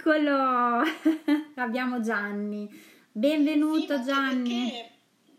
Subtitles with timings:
[0.00, 0.80] Eccolo,
[1.56, 2.66] abbiamo Gianni.
[3.12, 4.70] Benvenuto sì, Gianni.
[4.70, 4.90] Perché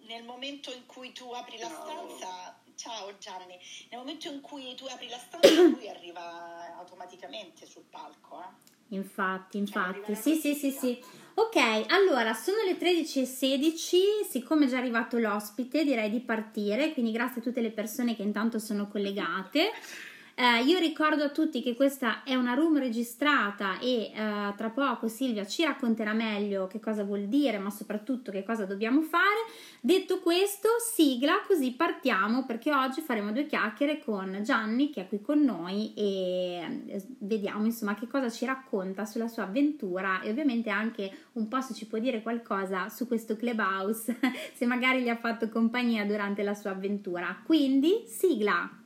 [0.05, 3.57] nel momento in cui tu apri la stanza, ciao Gianni,
[3.89, 8.39] nel momento in cui tu apri la stanza lui arriva automaticamente sul palco.
[8.39, 8.95] Eh?
[8.95, 11.03] Infatti, infatti, sì, sì, sì, sì.
[11.33, 11.55] Ok,
[11.87, 17.43] allora sono le 13.16, siccome è già arrivato l'ospite direi di partire, quindi grazie a
[17.43, 19.71] tutte le persone che intanto sono collegate.
[20.41, 25.07] Eh, io ricordo a tutti che questa è una room registrata e eh, tra poco
[25.07, 29.45] Silvia ci racconterà meglio che cosa vuol dire, ma soprattutto che cosa dobbiamo fare.
[29.79, 35.21] Detto questo, sigla, così partiamo perché oggi faremo due chiacchiere con Gianni che è qui
[35.21, 40.71] con noi e eh, vediamo insomma che cosa ci racconta sulla sua avventura e ovviamente
[40.71, 44.17] anche un po' se ci può dire qualcosa su questo clubhouse,
[44.55, 47.43] se magari gli ha fatto compagnia durante la sua avventura.
[47.45, 48.80] Quindi, sigla!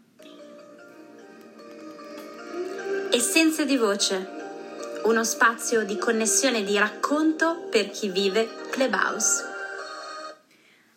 [3.15, 4.27] Essenze di voce,
[5.05, 9.41] uno spazio di connessione e di racconto per chi vive Clubhouse.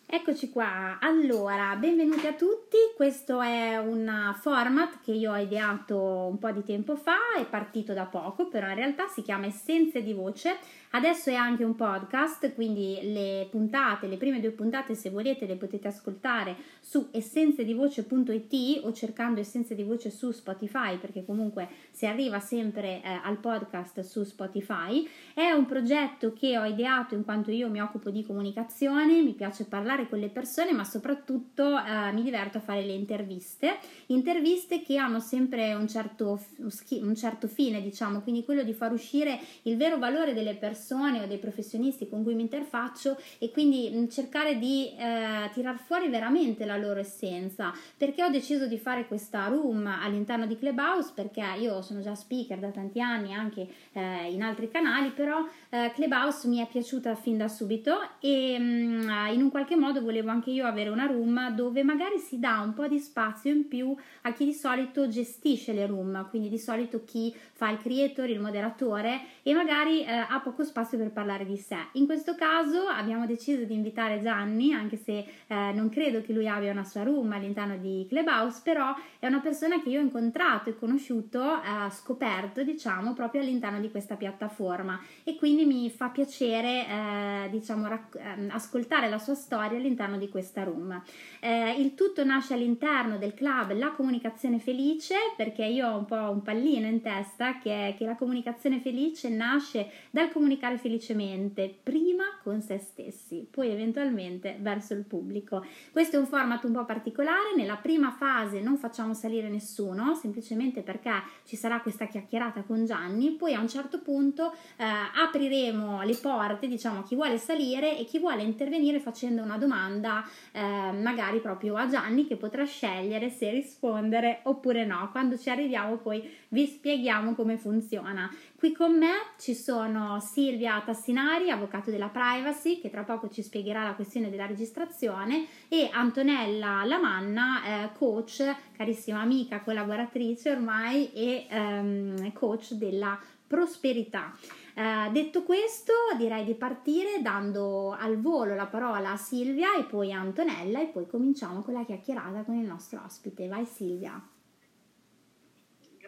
[0.05, 6.37] Eccoci qua, allora benvenuti a tutti, questo è un format che io ho ideato un
[6.39, 10.11] po' di tempo fa, è partito da poco, però in realtà si chiama Essenze di
[10.11, 10.57] Voce
[10.91, 15.55] Adesso è anche un podcast, quindi le puntate, le prime due puntate, se volete, le
[15.55, 22.39] potete ascoltare su essenzedivoce.it o cercando Essenze di Voce su Spotify, perché comunque si arriva
[22.39, 25.07] sempre eh, al podcast su Spotify.
[25.35, 29.65] È un progetto che ho ideato in quanto io mi occupo di comunicazione, mi piace
[29.65, 33.77] parlare con le persone, ma soprattutto eh, mi diverto a fare le interviste.
[34.07, 39.39] Interviste che hanno sempre un certo, un certo fine, diciamo, quindi quello di far uscire
[39.63, 44.07] il vero valore delle persone persone o dei professionisti con cui mi interfaccio e quindi
[44.09, 47.73] cercare di eh, tirar fuori veramente la loro essenza.
[47.97, 51.11] Perché ho deciso di fare questa room all'interno di Clubhouse?
[51.13, 55.91] Perché io sono già speaker da tanti anni anche eh, in altri canali, però eh,
[55.93, 60.49] Clubhouse mi è piaciuta fin da subito e mh, in un qualche modo volevo anche
[60.49, 64.31] io avere una room dove magari si dà un po' di spazio in più a
[64.31, 69.19] chi di solito gestisce le room, quindi di solito chi fa il creator, il moderatore
[69.43, 71.77] e magari eh, ha poco spazio per parlare di sé.
[71.93, 76.47] In questo caso abbiamo deciso di invitare Gianni, anche se eh, non credo che lui
[76.47, 80.69] abbia una sua room all'interno di Clubhouse, però è una persona che io ho incontrato
[80.69, 86.85] e conosciuto, eh, scoperto, diciamo, proprio all'interno di questa piattaforma e quindi mi fa piacere,
[86.87, 91.01] eh, diciamo, rac- ehm, ascoltare la sua storia all'interno di questa room.
[91.39, 96.15] Eh, il tutto nasce all'interno del club La Comunicazione Felice, perché io ho un po'
[96.15, 102.25] un pallino in testa che che la comunicazione felice nasce dal comunicare comunicare felicemente, prima
[102.43, 105.65] con se stessi, poi eventualmente verso il pubblico.
[105.91, 110.81] Questo è un format un po' particolare, nella prima fase non facciamo salire nessuno, semplicemente
[110.81, 111.11] perché
[111.45, 116.67] ci sarà questa chiacchierata con Gianni, poi a un certo punto eh, apriremo le porte,
[116.67, 121.75] diciamo, a chi vuole salire e chi vuole intervenire facendo una domanda, eh, magari proprio
[121.75, 125.07] a Gianni, che potrà scegliere se rispondere oppure no.
[125.11, 128.29] Quando ci arriviamo poi vi spieghiamo come funziona.
[128.59, 133.85] Qui con me ci sono Silvia Tassinari, avvocato della privacy, che tra poco ci spiegherà
[133.85, 142.33] la questione della registrazione, e Antonella Lamanna, eh, coach, carissima amica, collaboratrice ormai e ehm,
[142.33, 144.35] coach della prosperità.
[144.73, 150.11] Eh, detto questo, direi di partire dando al volo la parola a Silvia e poi
[150.11, 153.47] a Antonella e poi cominciamo con la chiacchierata con il nostro ospite.
[153.47, 154.21] Vai Silvia.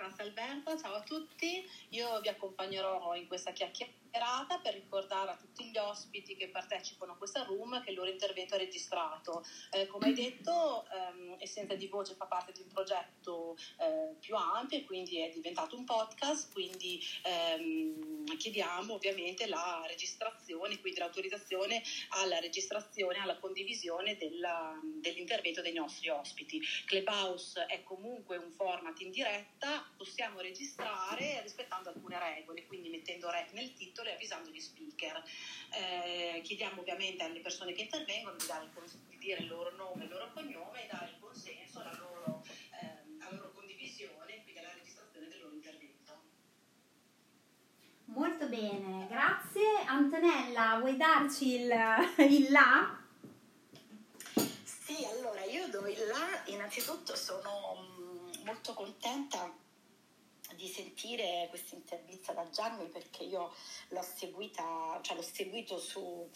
[0.01, 1.63] Grazie Alberto, ciao a tutti.
[1.89, 7.13] Io vi accompagnerò in questa chiacchierata chiacchierata per ricordare a tutti gli ospiti che partecipano
[7.13, 9.43] a questa room che il loro intervento è registrato.
[9.71, 14.35] Eh, come hai detto, ehm, Essenza di Voce fa parte di un progetto eh, più
[14.35, 21.81] ampio e quindi è diventato un podcast, quindi ehm, chiediamo ovviamente la registrazione, quindi l'autorizzazione
[22.09, 26.61] alla registrazione, alla condivisione della, dell'intervento dei nostri ospiti.
[26.85, 33.53] Clubhouse è comunque un format in diretta, possiamo registrare rispettando alcune regole, quindi mettendo rec
[33.53, 35.23] nel titolo titolo e avvisando gli speaker.
[35.73, 40.09] Eh, chiediamo ovviamente alle persone che intervengono di, il, di, dire il loro nome, il
[40.09, 42.43] loro cognome e dare il consenso alla loro,
[42.81, 46.21] eh, alla loro condivisione, quindi alla registrazione del loro intervento.
[48.05, 49.83] Molto bene, grazie.
[49.85, 51.71] Antonella, vuoi darci il,
[52.29, 52.99] il là?
[54.63, 59.60] Sì, allora io do il là, innanzitutto sono mm, molto contenta
[60.55, 63.53] di sentire questa intervista da Gianni perché io
[63.89, 66.29] l'ho seguita, cioè l'ho seguito su,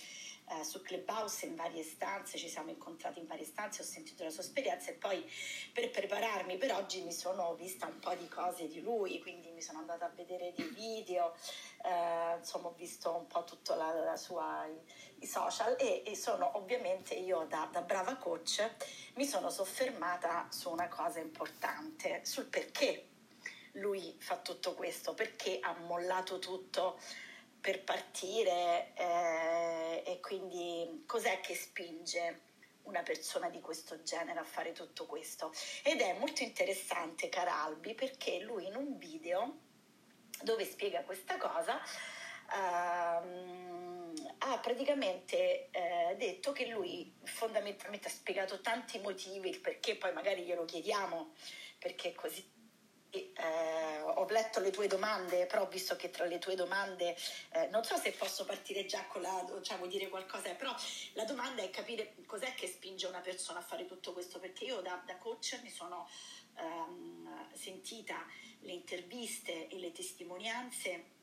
[0.47, 4.29] eh, su Clubhouse in varie stanze, ci siamo incontrati in varie stanze, ho sentito la
[4.29, 5.27] sua esperienza e poi
[5.73, 9.61] per prepararmi per oggi mi sono vista un po' di cose di lui, quindi mi
[9.61, 11.35] sono andata a vedere dei video,
[11.83, 16.15] eh, insomma ho visto un po' tutta la, la sua, i, i social e, e,
[16.15, 18.69] sono ovviamente io da, da brava coach
[19.15, 23.09] mi sono soffermata su una cosa importante, sul perché
[23.75, 26.99] lui fa tutto questo, perché ha mollato tutto
[27.59, 32.41] per partire eh, e quindi cos'è che spinge
[32.83, 35.51] una persona di questo genere a fare tutto questo.
[35.83, 39.63] Ed è molto interessante, cara Albi, perché lui in un video
[40.43, 41.81] dove spiega questa cosa
[42.53, 50.13] ehm, ha praticamente eh, detto che lui fondamentalmente ha spiegato tanti motivi, il perché poi
[50.13, 51.33] magari glielo chiediamo,
[51.79, 52.54] perché così
[53.33, 57.15] eh, ho letto le tue domande, però ho visto che tra le tue domande,
[57.51, 60.73] eh, non so se posso partire già con la, cioè vuoi dire qualcosa, però
[61.13, 64.81] la domanda è capire cos'è che spinge una persona a fare tutto questo, perché io
[64.81, 66.07] da, da coach mi sono
[66.57, 68.25] ehm, sentita
[68.61, 71.13] le interviste e le testimonianze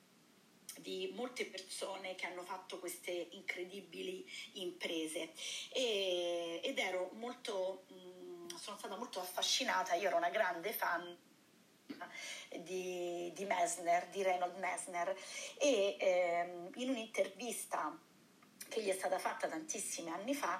[0.78, 4.24] di molte persone che hanno fatto queste incredibili
[4.54, 5.32] imprese.
[5.72, 11.30] E, ed ero molto, mh, sono stata molto affascinata, io ero una grande fan
[12.60, 15.14] di, di Messner, di Reynold Messner
[15.58, 17.98] e ehm, in un'intervista
[18.68, 20.58] che gli è stata fatta tantissimi anni fa,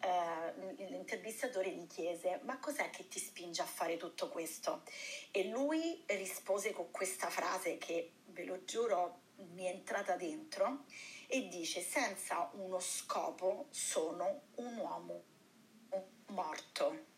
[0.00, 4.82] eh, l'intervistatore gli chiese ma cos'è che ti spinge a fare tutto questo?
[5.30, 9.20] E lui rispose con questa frase che ve lo giuro
[9.54, 10.84] mi è entrata dentro
[11.26, 15.22] e dice senza uno scopo sono un uomo
[16.26, 17.12] morto.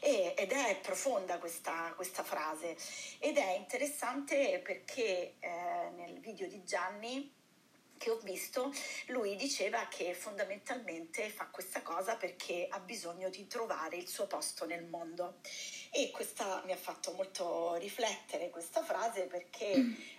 [0.00, 2.76] E, ed è profonda questa, questa, frase
[3.18, 7.38] ed è interessante perché eh, nel video di Gianni
[8.00, 8.72] che ho visto,
[9.08, 14.64] lui diceva che fondamentalmente fa questa cosa perché ha bisogno di trovare il suo posto
[14.64, 15.40] nel mondo.
[15.90, 19.74] E questa mi ha fatto molto riflettere questa frase perché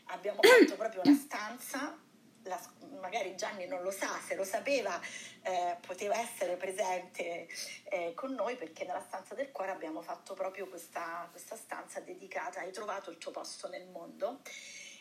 [0.06, 2.00] abbiamo fatto proprio una stanza
[2.44, 2.60] la,
[3.00, 5.00] magari Gianni non lo sa, se lo sapeva
[5.44, 7.48] eh, poteva essere presente
[7.90, 12.62] eh, con noi perché nella stanza del cuore abbiamo fatto proprio questa, questa stanza dedicata,
[12.62, 14.40] hai trovato il tuo posto nel mondo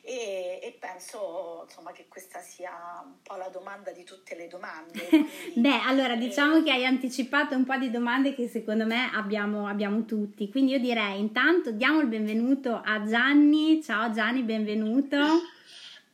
[0.03, 2.73] e, e, penso insomma che questa sia
[3.05, 5.09] un po' la domanda di tutte le domande.
[5.55, 9.67] Beh, allora diciamo eh, che hai anticipato un po' di domande che secondo me abbiamo,
[9.67, 15.19] abbiamo tutti, quindi io direi intanto diamo il benvenuto a Gianni, ciao Gianni, benvenuto.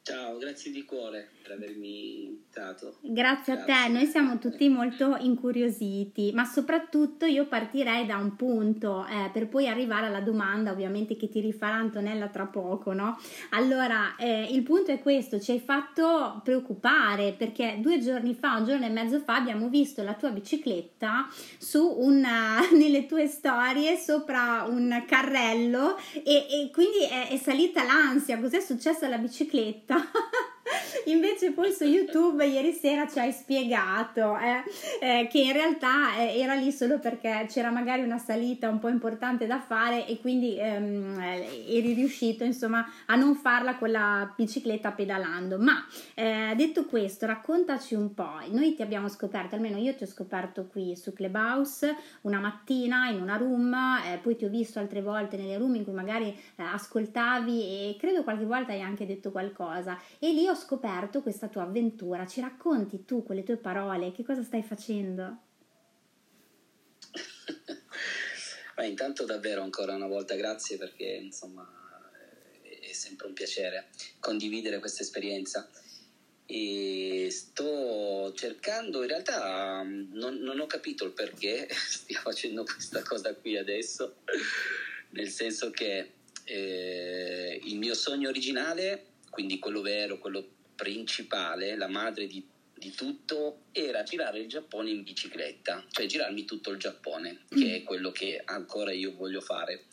[0.06, 2.96] Ciao, grazie di cuore per avermi invitato.
[3.00, 8.34] Grazie, Grazie, a te, noi siamo tutti molto incuriositi, ma soprattutto io partirei da un
[8.34, 13.18] punto eh, per poi arrivare alla domanda ovviamente che ti rifarà Antonella tra poco, no?
[13.50, 18.64] Allora, eh, il punto è questo, ci hai fatto preoccupare perché due giorni fa, un
[18.64, 21.28] giorno e mezzo fa abbiamo visto la tua bicicletta
[21.58, 28.40] su una, nelle tue storie sopra un carrello e, e quindi è, è salita l'ansia,
[28.40, 29.96] cos'è successo alla bicicletta?
[31.06, 34.62] Invece poi su YouTube ieri sera ci hai spiegato eh,
[35.00, 38.88] eh, che in realtà eh, era lì solo perché c'era magari una salita un po'
[38.88, 44.32] importante da fare e quindi ehm, eh, eri riuscito insomma a non farla con la
[44.34, 45.58] bicicletta pedalando.
[45.58, 45.84] Ma
[46.14, 48.40] eh, detto questo, raccontaci un po'.
[48.48, 53.20] Noi ti abbiamo scoperto, almeno io ti ho scoperto qui su Clubhouse una mattina in
[53.20, 57.62] una room, eh, poi ti ho visto altre volte nelle room in cui magari ascoltavi
[57.62, 61.62] e credo qualche volta hai anche detto qualcosa e lì ho scoperto scoperto questa tua
[61.62, 62.26] avventura.
[62.26, 65.42] Ci racconti tu con le tue parole che cosa stai facendo?
[68.74, 71.64] Beh, intanto davvero ancora una volta grazie perché insomma
[72.62, 75.70] è sempre un piacere condividere questa esperienza
[76.44, 83.34] e sto cercando in realtà non, non ho capito il perché stia facendo questa cosa
[83.34, 84.16] qui adesso
[85.10, 86.12] nel senso che
[86.44, 93.64] eh, il mio sogno originale quindi quello vero quello principale, la madre di, di, tutto,
[93.72, 98.40] era girare il Giappone in bicicletta, cioè girarmi tutto il Giappone, che è quello che
[98.44, 99.86] ancora io voglio fare.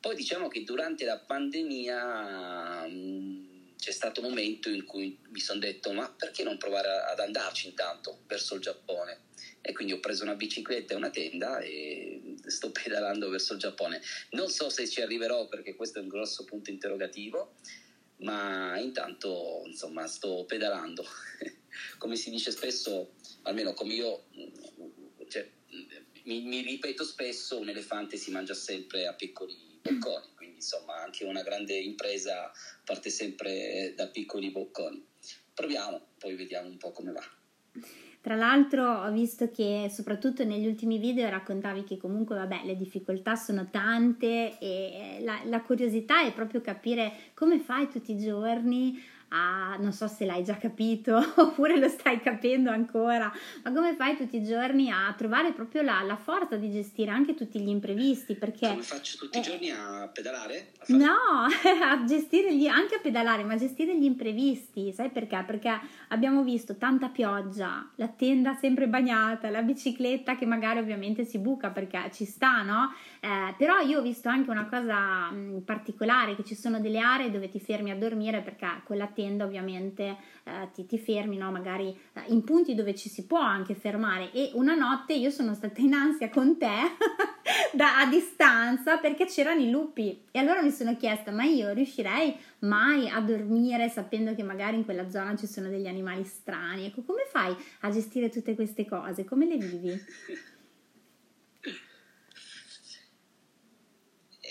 [0.00, 5.40] Poi diciamo che durante la pandemia mh, mm, c'è stato un momento in cui mi
[5.40, 9.28] sono detto ma perché non provare ad andarci intanto verso il Giappone?
[9.60, 14.00] E quindi ho preso una bicicletta e una tenda e sto pedalando verso il Giappone.
[14.30, 17.56] Non so se ci arriverò perché questo è un grosso punto interrogativo,
[18.20, 21.04] ma intanto insomma sto pedalando.
[21.98, 24.24] come si dice spesso, almeno come io
[25.28, 25.48] cioè,
[26.24, 31.24] mi, mi, ripeto spesso, un elefante si mangia sempre a piccoli bocconi, quindi insomma anche
[31.24, 32.50] una grande impresa
[32.84, 35.06] parte sempre da piccoli bocconi.
[35.54, 37.24] Proviamo, poi vediamo un po' come va.
[38.22, 43.34] Tra l'altro ho visto che soprattutto negli ultimi video raccontavi che comunque vabbè le difficoltà
[43.34, 49.76] sono tante e la, la curiosità è proprio capire come fai tutti i giorni a,
[49.78, 53.32] non so se l'hai già capito oppure lo stai capendo ancora,
[53.62, 57.34] ma come fai tutti i giorni a trovare proprio la, la forza di gestire anche
[57.34, 58.34] tutti gli imprevisti?
[58.34, 60.72] Perché, come faccio tutti i eh, giorni a pedalare?
[60.78, 61.46] A no,
[61.84, 65.42] a gestire gli, anche a pedalare, ma a gestire gli imprevisti, sai perché?
[65.46, 71.38] Perché abbiamo visto tanta pioggia, la tenda sempre bagnata, la bicicletta che magari ovviamente si
[71.38, 72.92] buca perché ci sta, no?
[73.20, 77.30] Eh, però io ho visto anche una cosa mh, particolare, che ci sono delle aree
[77.30, 81.50] dove ti fermi a dormire perché con la tenda ovviamente eh, ti, ti, fermi, no?
[81.50, 85.54] magari eh, in punti dove ci si può anche fermare e una notte io sono
[85.54, 86.66] stata in ansia con te
[87.72, 92.36] da, a distanza perché c'erano i lupi e allora mi sono chiesta ma io riuscirei
[92.60, 97.02] mai a dormire sapendo che magari in quella zona ci sono degli animali strani ecco
[97.02, 100.02] come fai a gestire tutte queste cose come le vivi?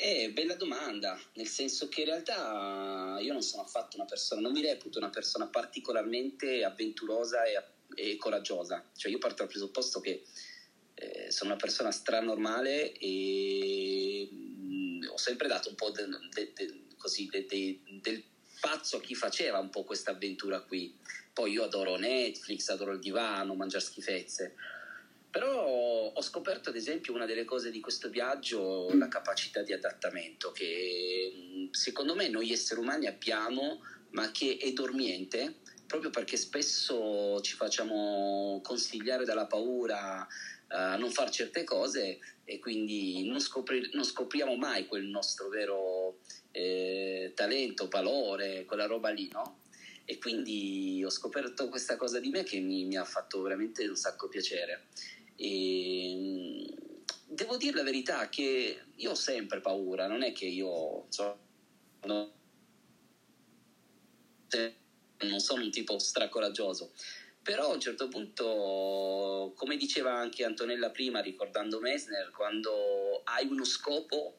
[0.01, 4.53] Eh, bella domanda, nel senso che in realtà io non sono affatto una persona, non
[4.53, 7.61] mi reputo una persona particolarmente avventurosa e,
[7.95, 8.81] e coraggiosa.
[8.95, 10.21] Cioè io parto dal presupposto che
[10.93, 16.51] eh, sono una persona stranormale e mh, mm, ho sempre dato un po' de, de,
[16.53, 18.23] de, così, del
[18.61, 20.95] pazzo a chi faceva un po' questa avventura qui.
[21.33, 24.55] Poi io adoro Netflix, adoro il divano, mangiare schifezze
[25.29, 30.51] però ho scoperto ad esempio una delle cose di questo viaggio, la capacità di adattamento
[30.51, 33.79] che secondo me noi esseri umani abbiamo,
[34.11, 35.55] ma che è dormiente
[35.85, 40.27] proprio perché spesso ci facciamo consigliare dalla paura
[40.67, 46.17] a non fare certe cose e quindi non, scopri- non scopriamo mai quel nostro vero
[46.51, 49.61] eh, talento, valore, quella roba lì, no?
[50.05, 53.95] E quindi ho scoperto questa cosa di me che mi, mi ha fatto veramente un
[53.95, 54.87] sacco piacere.
[55.41, 56.63] E, mm,
[57.27, 61.39] devo dire la verità che io ho sempre paura, non è che io so,
[62.03, 62.31] no,
[65.19, 66.91] non sono un tipo stracoraggioso,
[67.41, 73.63] però a un certo punto, come diceva anche Antonella prima, ricordando Messner, quando hai uno
[73.63, 74.37] scopo,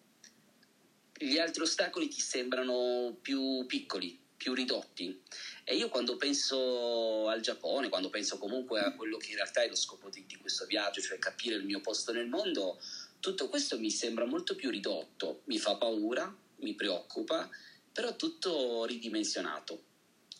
[1.16, 5.20] gli altri ostacoli ti sembrano più piccoli, più ridotti.
[5.64, 9.68] E io quando penso al Giappone, quando penso comunque a quello che in realtà è
[9.68, 12.80] lo scopo di, di questo viaggio, cioè capire il mio posto nel mondo,
[13.20, 17.50] tutto questo mi sembra molto più ridotto, mi fa paura, mi preoccupa,
[17.92, 19.82] però tutto ridimensionato.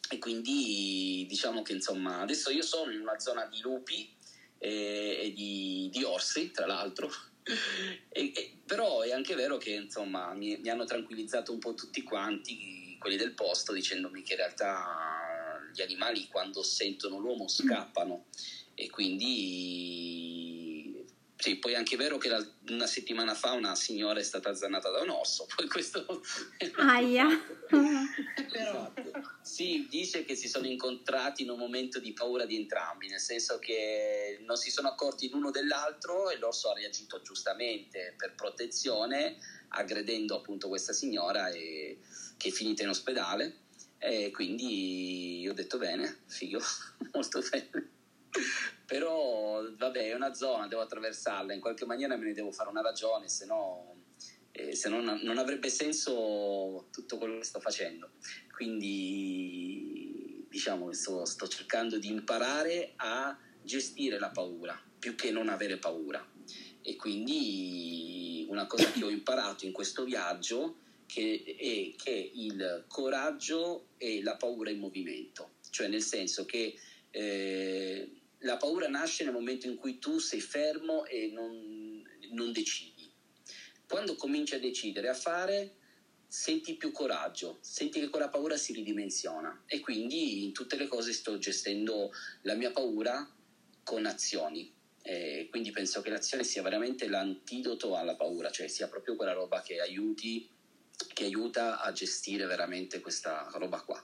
[0.09, 4.11] E quindi diciamo che insomma adesso io sono in una zona di lupi
[4.57, 7.11] e, e di, di, orsi, tra l'altro.
[8.09, 12.03] e, e, però è anche vero che insomma mi, mi hanno tranquillizzato un po' tutti
[12.03, 18.27] quanti quelli del posto dicendomi che in realtà gli animali quando sentono l'uomo scappano
[18.75, 20.61] e quindi
[21.41, 24.91] sì, poi è anche vero che la, una settimana fa una signora è stata azzannata
[24.91, 26.05] da un orso, poi questo...
[26.77, 27.27] Aia!
[28.53, 28.93] Però
[29.41, 33.59] sì, dice che si sono incontrati in un momento di paura di entrambi, nel senso
[33.59, 39.39] che non si sono accorti l'uno dell'altro e l'orso ha reagito giustamente per protezione,
[39.69, 42.01] aggredendo appunto questa signora e
[42.41, 43.59] che è finita in ospedale
[43.99, 46.59] e quindi ho detto bene, figo,
[47.13, 47.91] molto bene.
[48.87, 52.81] Però vabbè, è una zona, devo attraversarla, in qualche maniera me ne devo fare una
[52.81, 54.05] ragione, se no,
[54.53, 58.13] eh, se no non avrebbe senso tutto quello che sto facendo.
[58.57, 65.77] Quindi diciamo sto, sto cercando di imparare a gestire la paura più che non avere
[65.77, 66.27] paura.
[66.81, 70.79] E quindi una cosa che ho imparato in questo viaggio
[71.13, 76.77] che è che il coraggio e la paura in movimento, cioè nel senso che
[77.11, 83.11] eh, la paura nasce nel momento in cui tu sei fermo e non, non decidi.
[83.89, 85.75] Quando cominci a decidere, a fare,
[86.29, 91.13] senti più coraggio, senti che quella paura si ridimensiona e quindi in tutte le cose
[91.13, 92.13] sto gestendo
[92.43, 93.29] la mia paura
[93.83, 94.73] con azioni.
[95.03, 99.61] E quindi penso che l'azione sia veramente l'antidoto alla paura, cioè sia proprio quella roba
[99.61, 100.59] che aiuti
[101.13, 103.99] che aiuta a gestire veramente questa roba qua.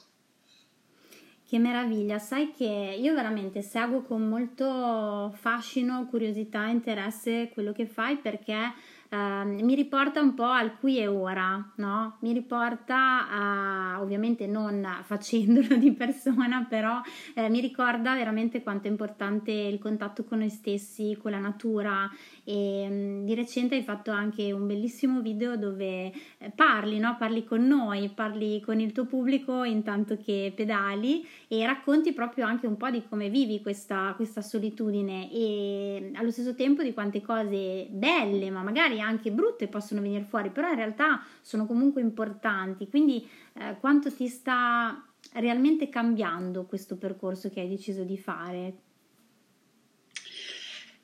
[1.49, 2.65] Che meraviglia, sai che
[2.99, 8.73] io veramente seguo con molto fascino, curiosità interesse quello che fai perché
[9.09, 12.17] eh, mi riporta un po' al qui e ora, no?
[12.21, 17.01] Mi riporta a, ovviamente non facendolo di persona, però
[17.35, 22.11] eh, mi ricorda veramente quanto è importante il contatto con noi stessi, con la natura
[22.49, 27.17] e mm, di recente hai fatto anche un bellissimo video dove eh, parli, no?
[27.19, 32.69] Parli con noi, parli con il tuo pubblico intanto che pedali e racconti proprio anche
[32.69, 37.89] un po' di come vivi questa, questa solitudine e allo stesso tempo di quante cose
[37.91, 42.89] belle, ma magari anche brutte possono venire fuori, però in realtà sono comunque importanti.
[42.89, 48.86] Quindi eh, quanto ti sta realmente cambiando questo percorso che hai deciso di fare?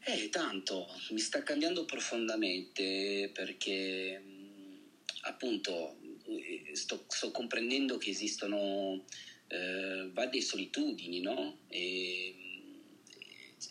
[0.05, 4.21] Eh, tanto, mi sta cambiando profondamente perché
[5.23, 9.05] appunto eh, sto, sto, comprendendo che esistono
[9.47, 11.59] eh, varie solitudini, no?
[11.69, 12.35] E,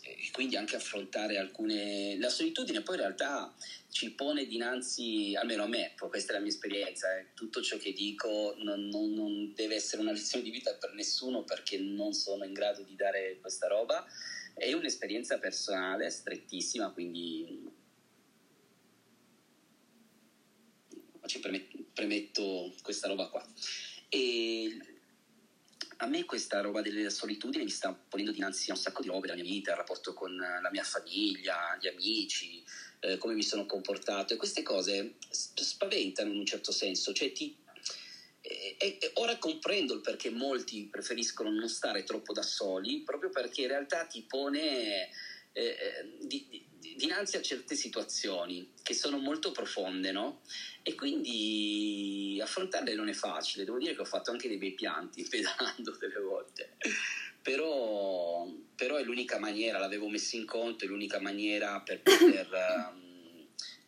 [0.00, 2.16] e, quindi anche affrontare alcune...
[2.16, 3.54] La solitudine poi in realtà
[3.90, 7.92] ci pone dinanzi, almeno a me, questa è la mia esperienza, eh, tutto ciò che
[7.92, 12.44] dico non, non, non deve essere una lezione di vita per nessuno perché non sono
[12.44, 14.01] in grado di dare questa roba
[14.62, 17.68] è un'esperienza personale strettissima, quindi
[21.26, 21.40] ci
[21.92, 23.44] premetto questa roba qua.
[24.08, 24.78] E
[25.96, 29.26] a me questa roba della solitudine mi sta ponendo dinanzi a un sacco di robe
[29.26, 32.62] della mia vita, il rapporto con la mia famiglia, gli amici,
[33.00, 37.56] eh, come mi sono comportato e queste cose spaventano in un certo senso, cioè ti
[38.82, 43.62] e, e, ora comprendo il perché molti preferiscono non stare troppo da soli, proprio perché
[43.62, 45.08] in realtà ti pone
[45.52, 45.76] eh, eh,
[46.20, 50.42] di, di, dinanzi a certe situazioni che sono molto profonde, no?
[50.82, 53.64] E quindi affrontarle non è facile.
[53.64, 56.76] Devo dire che ho fatto anche dei bei pianti pedalando delle volte.
[57.40, 62.48] Però, però, è l'unica maniera, l'avevo messo in conto, è l'unica maniera per poter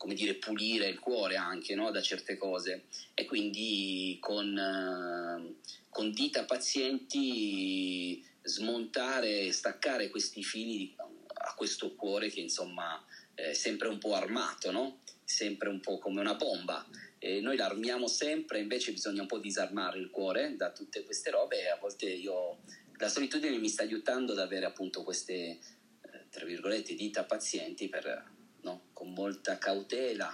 [0.04, 1.90] come dire, pulire il cuore anche no?
[1.90, 2.84] da certe cose
[3.14, 5.56] e quindi con, uh,
[5.88, 13.96] con dita pazienti smontare, staccare questi fili a questo cuore che insomma è sempre un
[13.96, 14.98] po' armato, no?
[15.24, 16.86] sempre un po' come una bomba.
[17.18, 21.62] E noi l'armiamo sempre, invece bisogna un po' disarmare il cuore da tutte queste robe
[21.62, 22.58] e a volte io,
[22.98, 25.58] la solitudine mi sta aiutando ad avere appunto queste, eh,
[26.28, 28.32] tra virgolette, dita pazienti per?
[29.04, 30.32] Con molta cautela,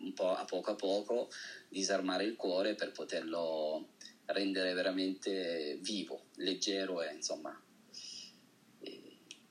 [0.00, 1.28] un po' a poco a poco,
[1.68, 3.86] disarmare il cuore per poterlo
[4.26, 7.56] rendere veramente vivo, leggero e insomma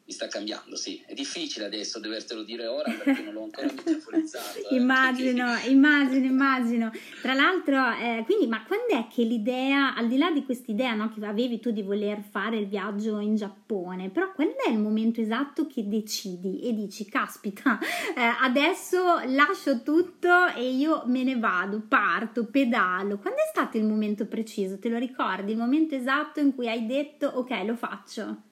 [0.10, 1.00] mi sta cambiando, sì.
[1.06, 4.58] È difficile adesso dovertelo dire ora perché non l'ho ancora metaforizzato.
[4.68, 5.70] Eh, immagino, perché...
[5.70, 6.92] immagino, immagino.
[7.22, 11.14] Tra l'altro, eh, quindi, ma quando è che l'idea, al di là di quest'idea no,
[11.14, 15.22] che avevi tu di voler fare il viaggio in Giappone, però quando è il momento
[15.22, 17.78] esatto che decidi e dici, caspita,
[18.18, 23.20] eh, adesso lascio tutto e io me ne vado, parto, pedalo.
[23.20, 24.80] Quando è stato il momento preciso?
[24.80, 25.52] Te lo ricordi?
[25.52, 28.48] Il momento esatto in cui hai detto, ok, lo faccio?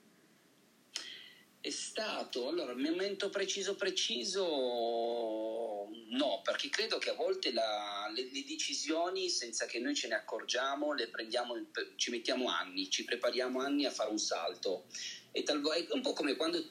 [1.67, 4.45] È stato, allora, momento preciso preciso
[6.09, 10.15] no, perché credo che a volte la, le, le, decisioni, senza che noi ce ne
[10.15, 11.55] accorgiamo, le prendiamo,
[11.95, 14.85] ci mettiamo anni, ci prepariamo anni a fare un salto.
[15.31, 16.63] E talvolta è un po' come quando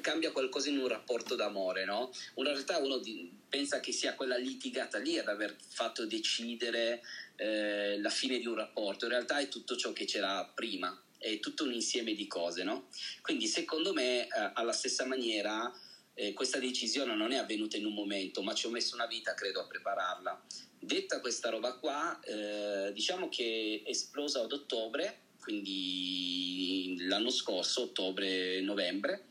[0.00, 2.12] cambia qualcosa in un rapporto d'amore, no?
[2.36, 3.00] In realtà uno
[3.48, 7.00] pensa che sia quella litigata lì ad aver fatto decidere
[7.36, 11.38] eh, la fine di un rapporto, in realtà è tutto ciò che c'era prima è
[11.38, 12.88] tutto un insieme di cose, no?
[13.20, 15.72] Quindi secondo me eh, alla stessa maniera
[16.14, 19.34] eh, questa decisione non è avvenuta in un momento, ma ci ho messo una vita,
[19.34, 20.44] credo, a prepararla.
[20.78, 29.28] Detta questa roba qua, eh, diciamo che è esplosa ad ottobre, quindi l'anno scorso, ottobre-novembre,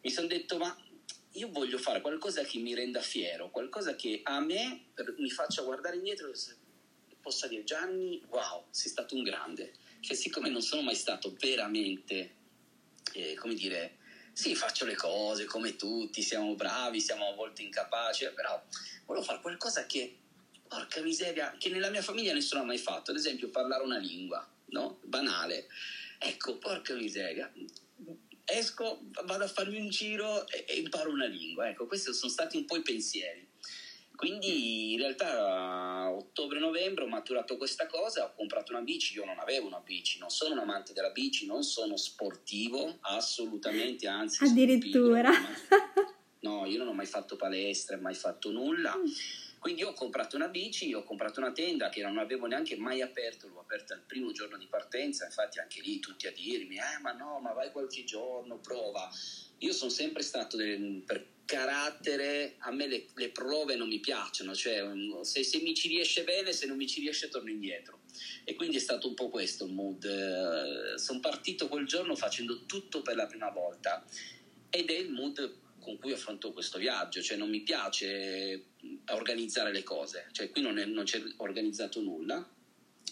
[0.00, 0.74] mi sono detto ma
[1.32, 5.96] io voglio fare qualcosa che mi renda fiero, qualcosa che a me mi faccia guardare
[5.96, 6.34] indietro e
[7.20, 12.34] possa dire Gianni, wow, sei stato un grande che siccome non sono mai stato veramente,
[13.12, 13.98] eh, come dire,
[14.32, 18.62] sì, faccio le cose come tutti, siamo bravi, siamo a volte incapaci, però
[19.04, 20.16] volevo fare qualcosa che,
[20.68, 24.48] porca miseria, che nella mia famiglia nessuno ha mai fatto, ad esempio parlare una lingua,
[24.66, 25.00] no?
[25.02, 25.66] Banale.
[26.18, 27.50] Ecco, porca miseria,
[28.44, 31.68] esco, vado a farmi un giro e, e imparo una lingua.
[31.68, 33.47] Ecco, questi sono stati un po' i pensieri.
[34.18, 39.38] Quindi in realtà a ottobre-novembre ho maturato questa cosa, ho comprato una bici, io non
[39.38, 44.42] avevo una bici, non sono un amante della bici, non sono sportivo, assolutamente, anzi...
[44.42, 45.30] Addirittura.
[46.42, 48.92] no, io non ho mai fatto palestra, mai fatto nulla.
[49.58, 53.48] Quindi ho comprato una bici, ho comprato una tenda che non avevo neanche mai aperto,
[53.48, 57.12] l'ho aperta il primo giorno di partenza, infatti anche lì tutti a dirmi, eh ma
[57.12, 59.10] no, ma vai qualche giorno, prova.
[59.58, 64.54] Io sono sempre stato del, per carattere, a me le, le, prove non mi piacciono,
[64.54, 64.84] cioè
[65.22, 68.00] se, se, mi ci riesce bene, se non mi ci riesce torno indietro.
[68.44, 70.94] E quindi è stato un po' questo il mood.
[70.96, 74.04] Sono partito quel giorno facendo tutto per la prima volta
[74.70, 78.72] ed è il mood con cui affronto questo viaggio, cioè non mi piace
[79.10, 82.46] organizzare le cose, cioè qui non, è, non c'è organizzato nulla,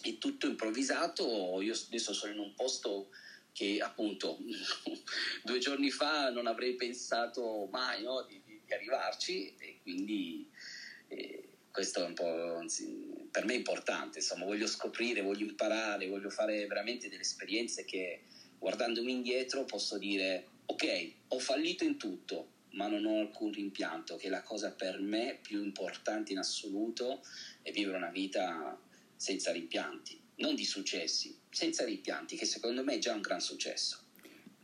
[0.03, 3.09] è tutto improvvisato, io adesso sono in un posto
[3.53, 4.39] che appunto
[5.43, 10.49] due giorni fa non avrei pensato mai no, di, di, arrivarci e quindi,
[11.09, 12.65] eh, questo è un po'
[13.31, 18.23] per me importante, insomma, voglio scoprire, voglio imparare, voglio fare veramente delle esperienze che
[18.59, 24.29] guardandomi indietro posso dire ok, ho fallito in tutto, ma non ho alcun rimpianto, che
[24.29, 27.23] la cosa per me più importante in assoluto
[27.63, 28.79] è vivere una vita
[29.17, 34.06] senza rimpianti, non di successi, senza rimpianti, che secondo me è già un gran successo.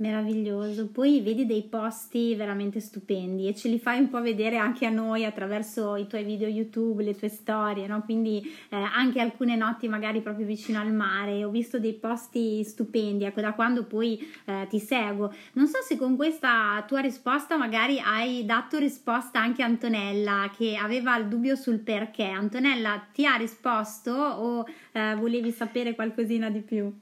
[0.02, 4.84] Meraviglioso, poi vedi dei posti veramente stupendi e ce li fai un po' vedere anche
[4.84, 8.02] a noi attraverso i tuoi video YouTube, le tue storie, no?
[8.02, 13.22] quindi eh, anche alcune notti magari proprio vicino al mare, ho visto dei posti stupendi,
[13.22, 15.32] ecco da quando poi eh, ti seguo.
[15.52, 20.74] Non so se con questa tua risposta magari hai dato risposta anche a Antonella che
[20.74, 22.24] aveva il dubbio sul perché.
[22.24, 26.92] Antonella ti ha risposto o eh, volevi sapere qualcosina di più?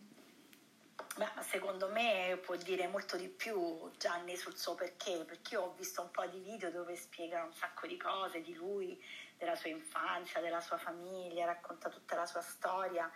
[1.20, 5.74] Beh, secondo me può dire molto di più Gianni sul suo perché, perché io ho
[5.74, 8.98] visto un po' di video dove spiega un sacco di cose di lui,
[9.36, 13.12] della sua infanzia, della sua famiglia, racconta tutta la sua storia,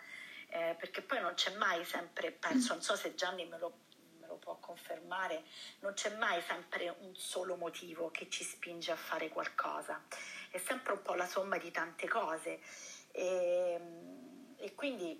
[0.49, 3.79] eh, perché poi non c'è mai sempre, penso, non so se Gianni me lo,
[4.19, 5.43] me lo può confermare,
[5.79, 9.99] non c'è mai sempre un solo motivo che ci spinge a fare qualcosa,
[10.51, 12.61] è sempre un po' la somma di tante cose.
[13.09, 13.81] E,
[14.57, 15.19] e quindi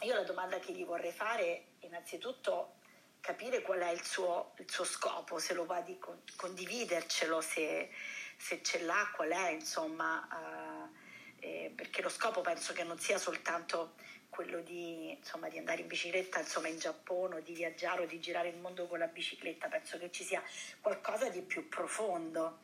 [0.00, 2.76] io la domanda che gli vorrei fare innanzitutto
[3.20, 5.98] capire qual è il suo, il suo scopo, se lo va di
[6.36, 7.90] condividercelo, se,
[8.36, 10.96] se ce l'ha, qual è, insomma, uh,
[11.38, 13.94] eh, perché lo scopo penso che non sia soltanto
[14.28, 18.18] quello di, insomma, di andare in bicicletta insomma, in Giappone o di viaggiare o di
[18.18, 20.42] girare il mondo con la bicicletta, penso che ci sia
[20.80, 22.60] qualcosa di più profondo.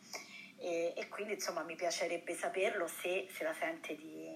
[0.60, 4.27] E, e quindi insomma mi piacerebbe saperlo se, se la sente di,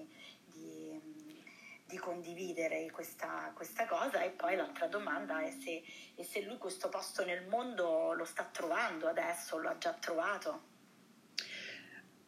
[1.93, 5.83] di condividere questa, questa, cosa e poi l'altra domanda è se,
[6.15, 10.71] è se lui questo posto nel mondo lo sta trovando adesso, lo ha già trovato.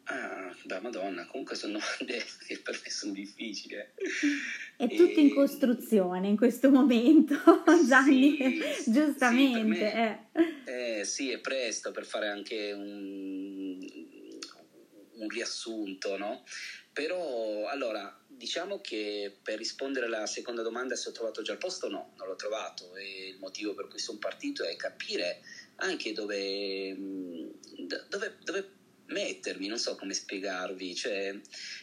[0.04, 3.74] Ah, beh, madonna, comunque sono domande che per me sono difficili.
[3.74, 4.96] È e...
[4.96, 7.36] tutto in costruzione in questo momento,
[7.88, 9.90] Gianni, sì, giustamente.
[9.90, 10.30] Sì, me,
[10.66, 11.00] eh.
[11.00, 13.80] Eh, sì, è presto per fare anche un,
[15.14, 16.44] un riassunto, no?
[16.94, 21.88] Però, allora, Diciamo che per rispondere alla seconda domanda se ho trovato già il posto,
[21.88, 25.42] no, non l'ho trovato e il motivo per cui sono partito è capire
[25.76, 27.50] anche dove, mm,
[28.10, 28.70] dove, dove
[29.08, 31.40] mettermi, non so come spiegarvi, cioè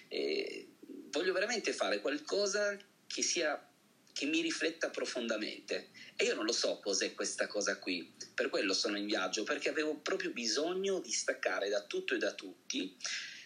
[0.09, 0.67] eh,
[1.11, 3.67] voglio veramente fare qualcosa che sia
[4.12, 5.88] che mi rifletta profondamente.
[6.17, 9.71] E io non lo so cos'è questa cosa qui, per quello sono in viaggio, perché
[9.71, 12.95] avevo proprio bisogno di staccare da tutto e da tutti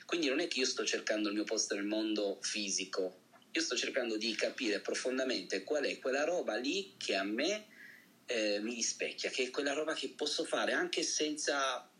[0.07, 3.77] quindi non è che io sto cercando il mio posto nel mondo fisico, io sto
[3.77, 7.67] cercando di capire profondamente qual è quella roba lì che a me
[8.27, 11.91] eh, mi rispecchia, che è quella roba che posso fare anche senza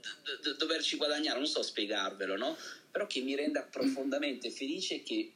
[0.00, 2.56] d- d- doverci guadagnare, non so spiegarvelo, no?
[2.90, 5.32] Però che mi renda profondamente felice che,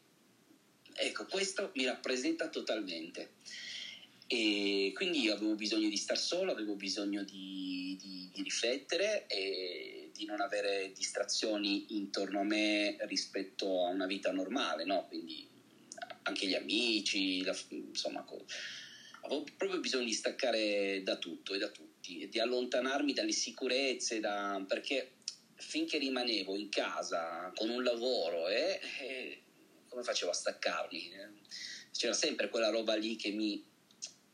[0.95, 3.33] ecco, questo mi rappresenta totalmente.
[4.27, 10.00] E quindi io avevo bisogno di star solo, avevo bisogno di, di, di riflettere e
[10.21, 15.07] di non avere distrazioni intorno a me rispetto a una vita normale, no?
[15.09, 15.49] Quindi
[16.25, 18.23] anche gli amici, la, insomma,
[19.23, 24.63] avevo proprio bisogno di staccare da tutto e da tutti, di allontanarmi dalle sicurezze, da,
[24.69, 25.13] perché
[25.57, 29.43] finché rimanevo in casa con un lavoro, eh, eh,
[29.89, 31.13] come facevo a staccarmi?
[31.93, 33.65] C'era sempre quella roba lì che mi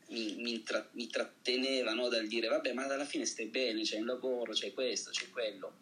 [0.09, 3.99] mi, mi, tra, mi tratteneva no, dal dire vabbè ma alla fine stai bene, c'è
[3.99, 5.79] un lavoro, c'è questo, c'è quello.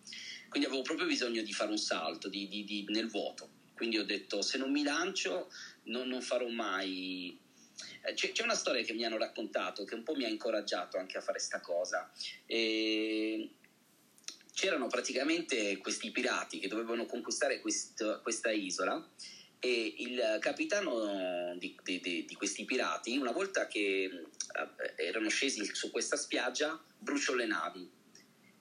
[0.50, 3.50] Quindi avevo proprio bisogno di fare un salto di, di, di, nel vuoto.
[3.74, 5.52] Quindi ho detto se non mi lancio
[5.84, 7.38] non, non farò mai...
[8.04, 10.98] Eh, c'è, c'è, una storia che mi hanno raccontato che un po' mi ha incoraggiato
[10.98, 12.10] anche a fare questa cosa.
[12.46, 13.50] E
[14.54, 19.06] c'erano praticamente questi pirati che dovevano conquistare quest, questa isola
[19.66, 25.90] e il capitano di, di, di, questi pirati, una volta che eh, erano scesi su
[25.90, 27.90] questa spiaggia, bruciò le navi.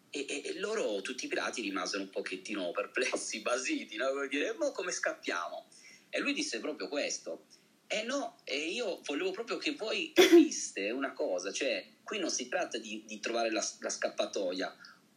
[0.09, 4.13] E, e, e loro, tutti i pirati, rimasero un pochettino perplessi, basiti, no?
[4.15, 5.67] Per dire, ma come scappiamo?
[6.09, 7.49] E lui disse proprio questo.
[7.87, 12.49] Eh no, e io volevo proprio che voi capiste una cosa, cioè qui non si
[12.49, 14.75] tratta di, di trovare la, la scappatoia,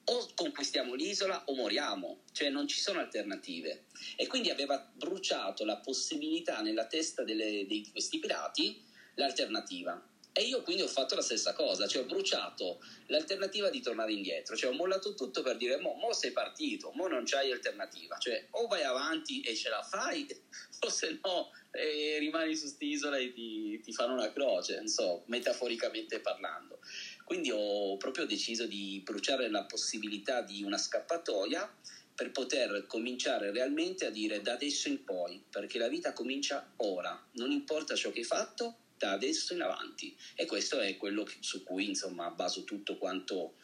[0.10, 3.86] o conquistiamo l'isola o moriamo, cioè non ci sono alternative.
[4.15, 8.84] E quindi aveva bruciato la possibilità nella testa delle, di questi pirati
[9.15, 10.02] l'alternativa.
[10.38, 14.56] E io quindi ho fatto la stessa cosa, cioè ho bruciato l'alternativa di tornare indietro,
[14.56, 18.46] cioè ho mollato tutto per dire mo, mo sei partito, mo non c'hai alternativa, cioè
[18.52, 20.28] o vai avanti e ce la fai
[20.86, 25.24] o se no eh, rimani su quest'isola e ti, ti fanno una croce, non so,
[25.26, 26.82] metaforicamente parlando.
[27.28, 31.70] Quindi ho proprio deciso di bruciare la possibilità di una scappatoia
[32.16, 37.22] per poter cominciare realmente a dire da adesso in poi, perché la vita comincia ora,
[37.34, 40.16] non importa ciò che hai fatto, da adesso in avanti.
[40.36, 43.56] E questo è quello su cui insomma baso tutto quanto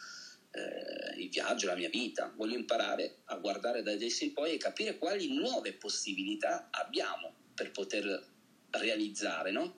[0.52, 2.34] eh, il viaggio, la mia vita.
[2.36, 7.72] Voglio imparare a guardare da adesso in poi e capire quali nuove possibilità abbiamo per
[7.72, 8.28] poter
[8.72, 9.78] realizzare, no?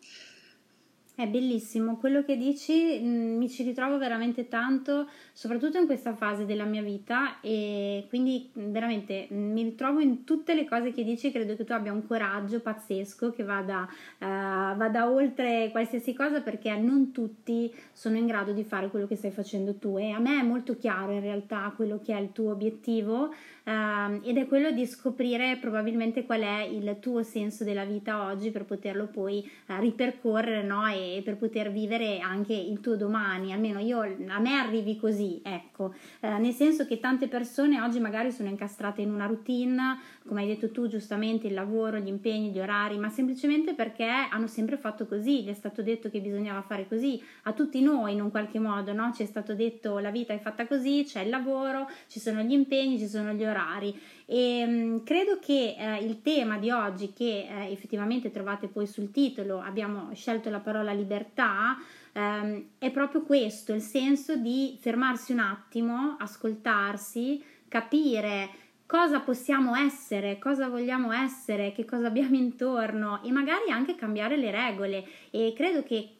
[1.17, 6.45] È bellissimo, quello che dici mm, mi ci ritrovo veramente tanto, soprattutto in questa fase
[6.45, 11.05] della mia vita e quindi mm, veramente mm, mi ritrovo in tutte le cose che
[11.05, 13.87] dici, credo che tu abbia un coraggio pazzesco che vada,
[14.19, 19.15] uh, vada oltre qualsiasi cosa perché non tutti sono in grado di fare quello che
[19.15, 19.97] stai facendo tu.
[19.97, 23.33] E a me è molto chiaro in realtà quello che è il tuo obiettivo
[23.65, 28.51] uh, ed è quello di scoprire probabilmente qual è il tuo senso della vita oggi
[28.51, 30.87] per poterlo poi uh, ripercorrere no?
[30.87, 35.93] e per poter vivere anche il tuo domani, almeno io, a me arrivi così, ecco,
[36.19, 40.47] eh, nel senso che tante persone oggi magari sono incastrate in una routine, come hai
[40.47, 45.05] detto tu giustamente, il lavoro, gli impegni, gli orari, ma semplicemente perché hanno sempre fatto
[45.05, 48.59] così, gli è stato detto che bisognava fare così, a tutti noi in un qualche
[48.59, 49.11] modo, no?
[49.13, 52.53] Ci è stato detto la vita è fatta così, c'è il lavoro, ci sono gli
[52.53, 57.13] impegni, ci sono gli orari e mh, mm, credo che eh, il tema di oggi,
[57.13, 61.77] che eh, effettivamente trovate poi sul titolo, abbiamo scelto la parola libertà,
[62.13, 68.49] ehm, è proprio questo, il senso di fermarsi un attimo, ascoltarsi, capire
[68.87, 74.51] cosa possiamo essere, cosa vogliamo essere, che cosa abbiamo intorno e magari anche cambiare le
[74.51, 75.03] regole.
[75.31, 76.17] E credo che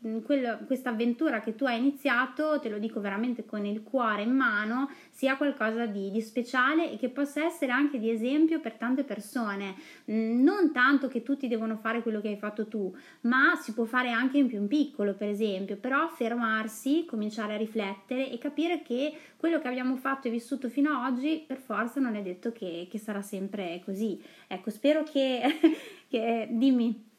[0.65, 4.89] questa avventura che tu hai iniziato, te lo dico veramente con il cuore in mano,
[5.11, 9.75] sia qualcosa di, di, speciale e che possa essere anche di esempio per tante persone.
[10.05, 14.09] Non tanto che tutti devono fare quello che hai fatto tu, ma si può fare
[14.09, 19.13] anche in più in piccolo, per esempio, però fermarsi, cominciare a riflettere e capire che
[19.37, 22.64] quello che abbiamo fatto e vissuto fino ad oggi per forza non è detto che,
[22.89, 24.21] che sarà sempre così.
[24.47, 25.41] Ecco, spero che,
[26.09, 27.13] che dimmi.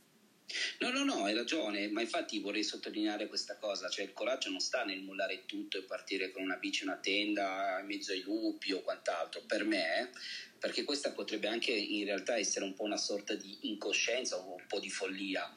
[0.79, 4.61] No, no, no, hai ragione, ma infatti vorrei sottolineare questa cosa, cioè il coraggio non
[4.61, 8.73] sta nel mollare tutto e partire con una bici, una tenda in mezzo ai lupi
[8.73, 10.11] o quant'altro, per me,
[10.59, 14.67] perché questa potrebbe anche in realtà essere un po' una sorta di incoscienza o un
[14.69, 15.53] po' di follia.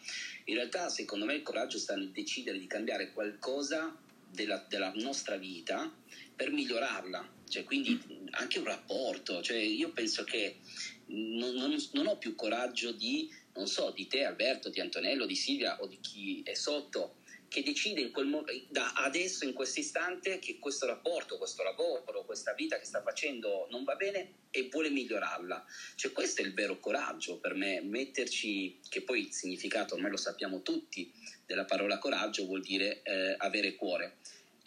[0.45, 3.95] In realtà secondo me il coraggio sta nel decidere di cambiare qualcosa
[4.31, 5.91] della, della nostra vita
[6.35, 10.59] per migliorarla, cioè quindi anche un rapporto, cioè io penso che
[11.07, 15.35] non, non, non ho più coraggio di non so, di te Alberto, di Antonello, di
[15.35, 17.17] Silvia o di chi è sotto,
[17.49, 22.23] che decide in quel mo- da adesso, in questo istante, che questo rapporto, questo lavoro,
[22.23, 25.65] questa vita che sta facendo non va bene e vuole migliorarla.
[25.95, 30.17] Cioè questo è il vero coraggio per me, metterci, che poi il significato ormai lo
[30.17, 31.11] sappiamo tutti,
[31.45, 34.19] della parola coraggio vuol dire eh, avere cuore.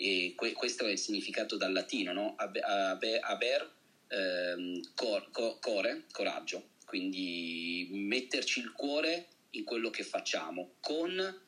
[0.03, 2.35] E que- questo è il significato dal latino, no?
[2.37, 3.73] Aver, aver
[4.09, 11.41] ehm, cor- co- core, coraggio quindi metterci il cuore in quello che facciamo con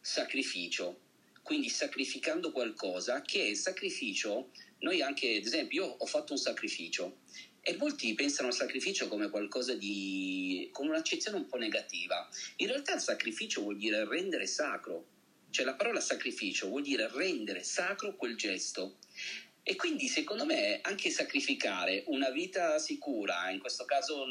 [0.00, 1.00] sacrificio,
[1.42, 7.22] quindi sacrificando qualcosa che è sacrificio, noi anche ad esempio io ho fatto un sacrificio
[7.60, 12.28] e molti pensano al sacrificio come qualcosa di come un'accezione un po' negativa.
[12.58, 15.06] In realtà il sacrificio vuol dire rendere sacro,
[15.52, 18.96] cioè la parola sacrificio vuol dire rendere sacro quel gesto.
[19.62, 24.24] E quindi secondo me anche sacrificare una vita sicura, in questo caso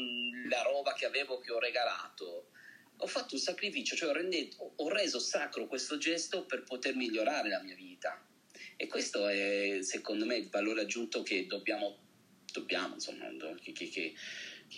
[0.48, 2.50] la roba che avevo che ho regalato,
[2.98, 7.48] ho fatto un sacrificio, cioè ho, rendeto, ho reso sacro questo gesto per poter migliorare
[7.48, 8.22] la mia vita.
[8.76, 11.98] E questo è secondo me il valore aggiunto che dobbiamo,
[12.52, 13.28] dobbiamo insomma,
[13.60, 14.14] che, che, che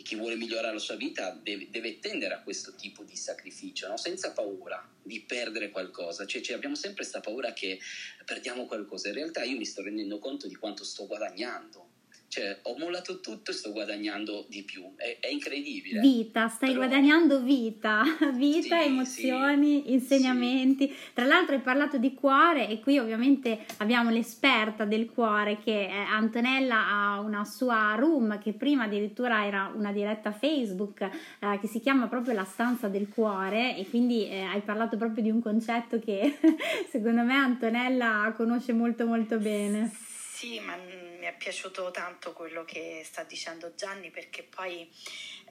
[0.02, 3.96] chi vuole migliorare la sua vita deve, deve tendere a questo tipo di sacrificio, no?
[3.96, 6.26] senza paura di perdere qualcosa.
[6.26, 7.78] Cioè, cioè abbiamo sempre questa paura che
[8.24, 9.08] perdiamo qualcosa.
[9.08, 11.93] In realtà io mi sto rendendo conto di quanto sto guadagnando
[12.34, 14.82] cioè, ho mollato tutto e sto guadagnando di più.
[14.96, 16.00] È, è incredibile.
[16.00, 16.80] Vita, stai Però...
[16.80, 18.02] guadagnando vita,
[18.34, 20.88] vita, sì, emozioni, sì, insegnamenti.
[20.88, 21.12] Sì.
[21.14, 26.88] Tra l'altro hai parlato di cuore e qui ovviamente abbiamo l'esperta del cuore che Antonella
[26.88, 32.08] ha una sua room che prima addirittura era una diretta Facebook eh, che si chiama
[32.08, 36.36] proprio la stanza del cuore e quindi eh, hai parlato proprio di un concetto che
[36.90, 40.13] secondo me Antonella conosce molto molto bene.
[40.44, 44.94] Sì, ma mi è piaciuto tanto quello che sta dicendo Gianni perché poi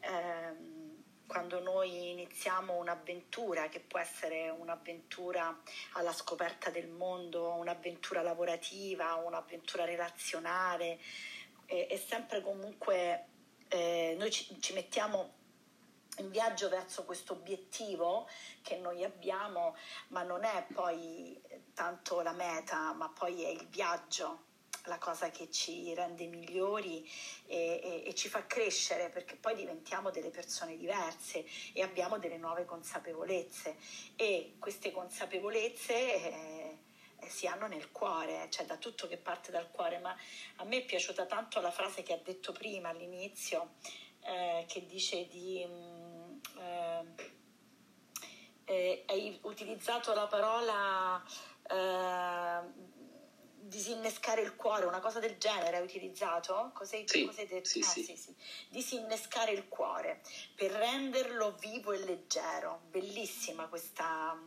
[0.02, 9.16] ehm, quando noi iniziamo un'avventura che può essere un'avventura alla scoperta del mondo, un'avventura lavorativa,
[9.16, 11.00] un'avventura relazionale,
[11.66, 13.26] è, è sempre comunque
[13.70, 15.34] eh, noi ci, ci mettiamo
[16.18, 18.30] in viaggio verso questo obiettivo
[18.62, 19.76] che noi abbiamo,
[20.10, 21.42] ma non è poi
[21.74, 24.52] tanto la meta, ma poi è il viaggio
[24.86, 27.10] la cosa che ci rende migliori
[27.46, 32.38] e, e, e, ci fa crescere perché poi diventiamo delle persone diverse e abbiamo delle
[32.38, 33.78] nuove consapevolezze.
[34.15, 36.78] E queste consapevolezze eh,
[37.28, 40.15] si hanno nel cuore, cioè da tutto che parte dal cuore, ma
[40.58, 43.76] a me è piaciuta tanto la frase che ha detto prima all'inizio
[44.22, 45.65] eh, che dice di...
[45.65, 47.41] Mm, eh,
[48.65, 51.22] eh, hai utilizzato la parola
[51.69, 53.02] eh,
[53.67, 56.71] disinnescare il cuore, una cosa del genere hai utilizzato?
[56.73, 57.69] Cos'hai, sì, cos'hai detto?
[57.69, 58.04] Sì, ah, sì.
[58.04, 58.36] sì, sì.
[58.69, 60.21] Disinnescare il cuore
[60.56, 62.82] per renderlo vivo e leggero.
[62.89, 64.38] Bellissima questa,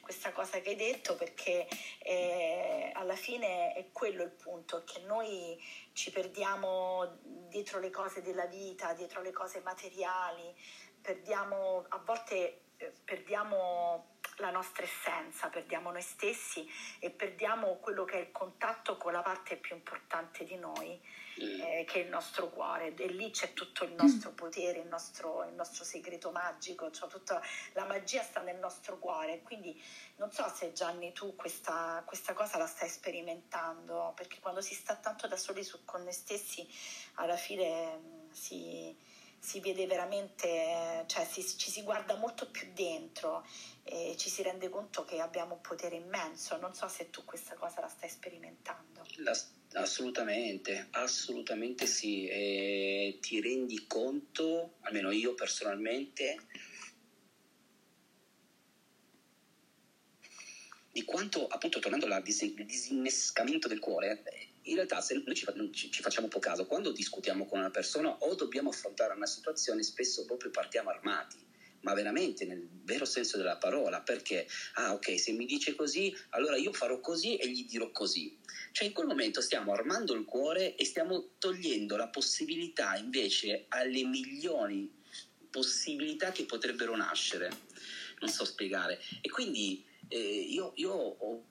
[0.00, 5.62] questa cosa che hai detto perché eh, alla fine è quello il punto, che noi
[5.92, 10.54] ci perdiamo dietro le cose della vita, dietro le cose materiali,
[11.00, 16.68] perdiamo a volte eh, perdiamo la nostra essenza, perdiamo noi stessi
[16.98, 21.00] e perdiamo quello che è il contatto con la parte più importante di noi,
[21.42, 21.60] mm.
[21.60, 22.94] eh, che è il nostro cuore.
[22.94, 27.40] E lì c'è tutto il nostro potere, il nostro, il nostro segreto magico, cioè tutta
[27.72, 29.42] la magia sta nel nostro cuore.
[29.42, 29.82] Quindi
[30.16, 34.96] non so se Gianni tu questa, questa cosa la stai sperimentando, perché quando si sta
[34.96, 36.68] tanto da soli su, con noi stessi,
[37.14, 39.14] alla fine mh, mm, si
[39.46, 43.46] si vede veramente, cioè si, ci si guarda molto più dentro
[43.84, 46.56] e ci si rende conto che abbiamo un potere immenso.
[46.56, 49.06] Non so se tu questa cosa la stai sperimentando.
[49.18, 49.38] La,
[49.74, 52.26] assolutamente, assolutamente sì.
[52.26, 56.38] E ti rendi conto, almeno io personalmente,
[60.90, 64.24] di quanto, appunto, tornando al disinnescamento del cuore,
[64.66, 68.16] in realtà se noi ci, ci, facciamo un po' caso, quando discutiamo con una persona
[68.18, 71.44] o dobbiamo affrontare una situazione, spesso proprio partiamo armati,
[71.80, 76.56] ma veramente nel vero senso della parola, perché, ah ok, se mi dice così, allora
[76.56, 78.38] io farò così e gli dirò così.
[78.72, 84.04] Cioè in quel momento stiamo armando il cuore e stiamo togliendo la possibilità invece alle
[84.04, 84.92] milioni
[85.50, 87.50] possibilità che potrebbero nascere.
[88.20, 89.00] Non so spiegare.
[89.22, 91.44] E quindi eh, io, io ho,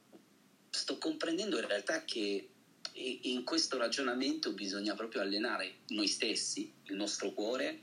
[0.69, 2.49] sto comprendendo in realtà che
[2.95, 7.81] e in questo ragionamento bisogna proprio allenare noi stessi, il nostro cuore,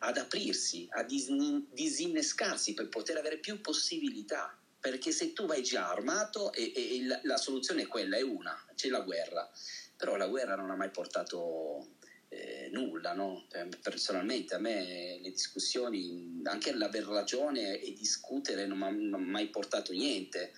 [0.00, 4.58] ad aprirsi, a disinnescarsi per poter avere più possibilità.
[4.80, 8.56] Perché se tu vai già armato e, e la, la, soluzione è quella, è una,
[8.74, 9.48] c'è la guerra.
[9.96, 11.94] Però la guerra non ha mai portato
[12.28, 13.46] eh, nulla, no?
[13.50, 19.48] Cioè, personalmente a me le discussioni, anche l'aver ragione e discutere non mi ha mai
[19.48, 20.52] portato niente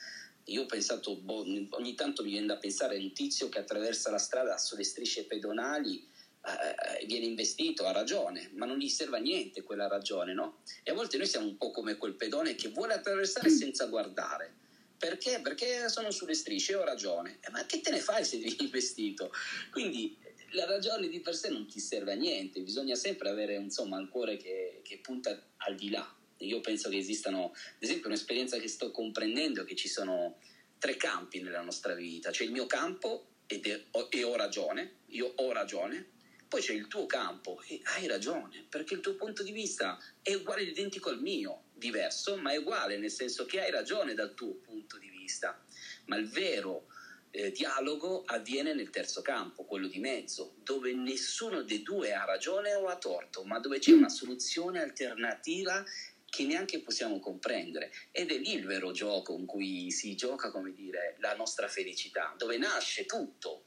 [0.45, 4.11] io ho pensato, boh, ogni tanto mi viene da pensare a un tizio che attraversa
[4.11, 6.09] la strada sulle strisce pedonali
[6.43, 10.63] eh, viene investito, ha ragione, ma non gli serve a niente quella ragione, no?
[10.83, 14.55] E a volte noi siamo un po' come quel pedone che vuole attraversare senza guardare.
[14.97, 15.41] Perché?
[15.41, 17.39] Perché sono sulle strisce, ho ragione.
[17.41, 19.33] Eh, ma che te ne fai se devi investito?
[19.71, 20.17] Quindi
[20.53, 24.09] la ragione di per sé non ti serve a niente, bisogna sempre avere insomma il
[24.09, 28.69] cuore che, che punta al di là io penso che esistano, ad esempio, un'esperienza che
[28.69, 30.39] sto comprendendo che ci sono
[30.79, 32.31] tre campi nella nostra vita.
[32.31, 36.89] C'è il mio campo ed è, e ho ragione, io ho ragione, poi c'è il
[36.89, 41.21] tuo campo e hai ragione, perché il tuo punto di vista è uguale, identico al
[41.21, 45.63] mio, diverso, ma è uguale, nel senso che hai ragione dal tuo punto di vista.
[46.07, 46.87] Ma il vero
[47.31, 52.75] eh, dialogo avviene nel terzo campo, quello di mezzo, dove nessuno dei due ha ragione
[52.75, 55.85] o ha torto, ma dove c'è una soluzione alternativa
[56.31, 57.93] che neanche possiamo comprendere.
[58.13, 62.35] Ed è lì il vero gioco in cui si gioca, come dire, la nostra felicità,
[62.39, 63.65] dove nasce tutto.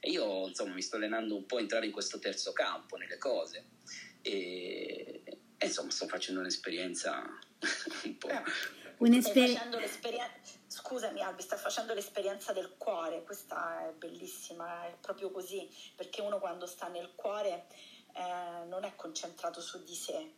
[0.00, 3.18] E io, insomma, mi sto allenando un po' a entrare in questo terzo campo, nelle
[3.18, 3.66] cose.
[4.22, 5.22] E,
[5.58, 7.22] e insomma, sto facendo un'esperienza
[8.04, 8.28] un po'...
[8.98, 9.68] Un'esperienza...
[10.68, 16.38] Scusami Albi, sta facendo l'esperienza del cuore, questa è bellissima, è proprio così, perché uno
[16.38, 17.66] quando sta nel cuore
[18.14, 20.32] eh, non è concentrato su di sé,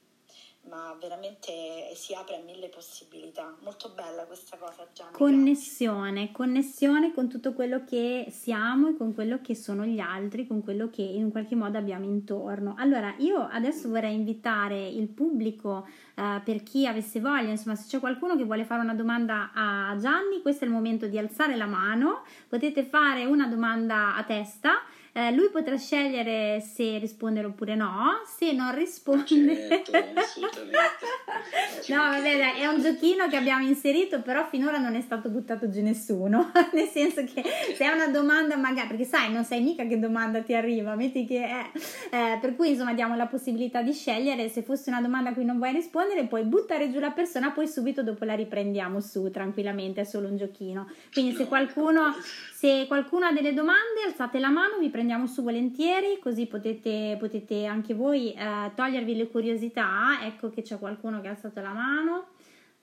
[0.68, 1.52] ma veramente
[1.94, 3.56] si apre a mille possibilità.
[3.62, 5.12] Molto bella questa cosa, Gianni.
[5.12, 10.62] Connessione, connessione con tutto quello che siamo e con quello che sono gli altri, con
[10.62, 12.74] quello che in qualche modo abbiamo intorno.
[12.78, 18.00] Allora, io adesso vorrei invitare il pubblico eh, per chi avesse voglia, insomma, se c'è
[18.00, 21.66] qualcuno che vuole fare una domanda a Gianni, questo è il momento di alzare la
[21.66, 24.82] mano, potete fare una domanda a testa
[25.16, 29.82] Eh, lui potrà scegliere se rispondere oppure no, se non risponde...
[29.82, 29.92] Certo,
[31.88, 35.70] no, vabbè, dai, è un giochino che abbiamo inserito, però finora non è stato buttato
[35.70, 37.42] giù nessuno, nel senso che
[37.74, 41.24] se è una domanda magari, perché sai, non sai mica che domanda ti arriva, metti
[41.24, 41.70] che è,
[42.10, 45.46] eh, per cui insomma diamo la possibilità di scegliere, se fosse una domanda a cui
[45.46, 50.02] non vuoi rispondere puoi buttare giù la persona, poi subito dopo la riprendiamo su tranquillamente,
[50.02, 50.90] è solo un giochino.
[51.10, 52.14] Quindi se qualcuno,
[52.56, 57.66] se qualcuno ha delle domande alzate la mano, vi prendiamo su volentieri, così potete, potete
[57.66, 60.20] anche voi eh, togliervi le curiosità.
[60.22, 62.28] Ecco che c'è qualcuno che ha alzato la mano.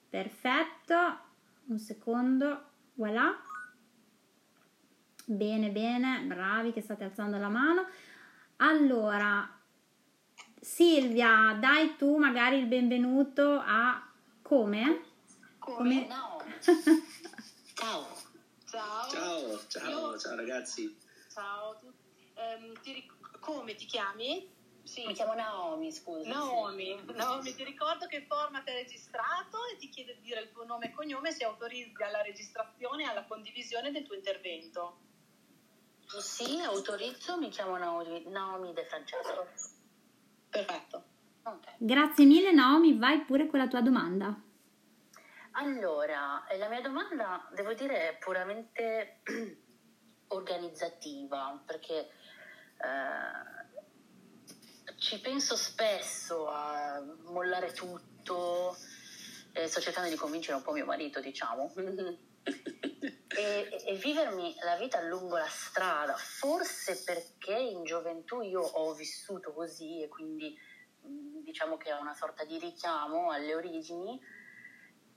[0.08, 0.94] Perfetto,
[1.64, 3.36] un secondo, voilà.
[5.24, 7.84] Bene, bene, bravi che state alzando la mano.
[8.58, 9.58] Allora,
[10.60, 14.00] Silvia, dai tu magari il benvenuto a
[14.40, 15.00] come?
[15.58, 16.06] Come?
[16.06, 16.44] No.
[17.74, 18.23] Ciao.
[18.74, 19.08] Ciao.
[19.08, 20.98] Ciao, ciao, Io- ciao ragazzi.
[21.32, 22.02] Ciao a tutti.
[22.82, 24.50] Ti ric- come ti chiami?
[24.82, 25.06] Sì.
[25.06, 26.28] Mi chiamo Naomi, scusa.
[26.28, 27.00] Naomi.
[27.14, 30.86] Naomi, ti ricordo che format è registrato e ti chiedo di dire il tuo nome
[30.86, 34.98] e cognome se autorizzi alla registrazione e alla condivisione del tuo intervento.
[36.18, 39.46] Sì, autorizzo, mi chiamo Naomi, Naomi De Francesco.
[40.50, 41.04] Perfetto.
[41.44, 41.66] Ok.
[41.78, 44.36] Grazie mille Naomi, vai pure con la tua domanda.
[45.56, 49.20] Allora, eh, la mia domanda, devo dire, è puramente
[50.28, 52.10] organizzativa, perché eh,
[54.98, 58.76] ci penso spesso a mollare tutto,
[59.52, 61.72] eh, sto cercando di convincere un po' mio marito, diciamo,
[63.28, 69.52] e, e vivermi la vita lungo la strada, forse perché in gioventù io ho vissuto
[69.52, 70.52] così e quindi
[71.02, 74.20] mh, diciamo che ho una sorta di richiamo alle origini.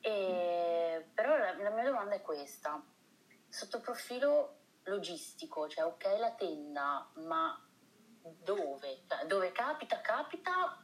[0.01, 2.83] E, però la, la mia domanda è questa,
[3.49, 7.67] sotto profilo logistico, cioè ok la tenda, ma
[8.43, 9.03] dove?
[9.07, 10.83] Cioè, dove capita, capita,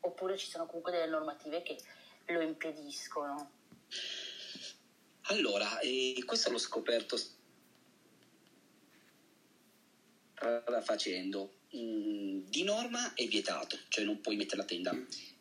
[0.00, 1.78] oppure ci sono comunque delle normative che
[2.26, 3.50] lo impediscono?
[5.28, 7.16] Allora, eh, questo l'ho scoperto
[10.82, 11.62] facendo.
[11.74, 14.96] Mm, di norma è vietato, cioè non puoi mettere la tenda,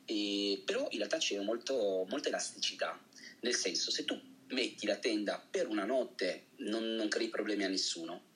[0.06, 3.02] Eh, però in realtà c'è molto, molta elasticità,
[3.42, 7.70] nel senso se tu metti la tenda per una notte non, non crei problemi a
[7.70, 8.32] nessuno.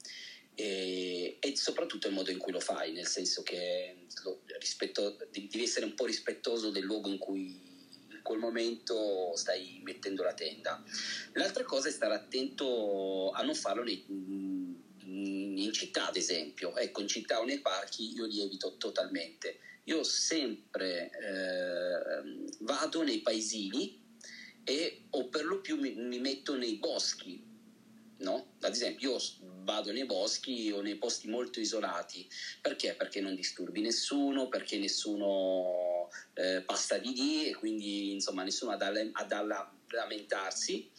[0.56, 5.62] E, e soprattutto il modo in cui lo fai, nel senso che lo- rispetto- devi
[5.62, 7.62] essere un po' rispettoso del luogo in cui
[8.10, 10.84] in quel momento stai mettendo la tenda.
[11.34, 14.04] L'altra cosa è stare attento a non farlo nei-
[15.68, 16.76] in città, ad esempio.
[16.76, 19.60] Ecco, in città o nei parchi io li evito totalmente.
[19.88, 23.98] Io sempre eh, vado nei paesini
[24.66, 27.42] e o per lo più mi, mi metto nei boschi,
[28.18, 28.56] no?
[28.60, 29.18] Ad esempio io
[29.64, 32.28] vado nei boschi o nei posti molto isolati.
[32.62, 32.96] Perché?
[32.96, 38.76] Perché non disturbi nessuno, perché nessuno eh, passa di lì e quindi insomma nessuno ha
[38.76, 40.90] da, ha da la- lamentarsi.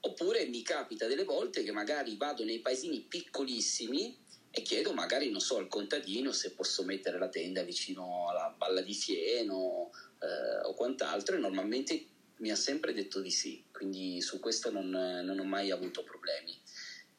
[0.00, 4.21] Oppure mi capita delle volte che magari vado nei paesini piccolissimi
[4.54, 8.82] e chiedo magari, non so, al contadino se posso mettere la tenda vicino alla balla
[8.82, 9.90] di fieno
[10.20, 14.90] eh, o quant'altro e normalmente mi ha sempre detto di sì, quindi su questo non,
[14.90, 16.60] non ho mai avuto problemi.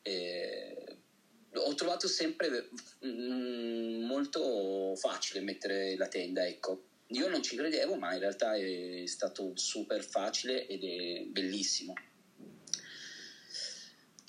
[0.04, 0.98] Eh,
[1.56, 2.70] ho trovato sempre
[3.06, 6.84] mm, molto facile mettere la tenda, ecco.
[7.08, 11.94] Io non ci credevo, ma in realtà è stato super facile ed è bellissimo.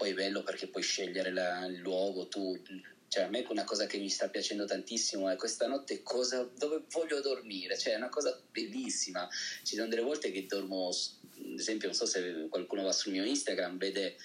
[0.05, 2.61] Poi è bello perché puoi scegliere la- il luogo, tu,
[3.09, 6.82] cioè a me una cosa che mi sta piacendo tantissimo è questa notte cosa, dove
[6.90, 9.26] voglio dormire, cioè è una cosa bellissima.
[9.62, 13.24] Ci sono delle volte che dormo, ad esempio, non so se qualcuno va sul mio
[13.24, 14.16] Instagram, vede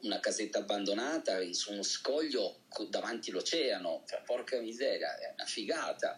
[0.00, 6.16] una casetta abbandonata su uno scoglio co- davanti all'oceano, cioè, porca miseria, è una figata.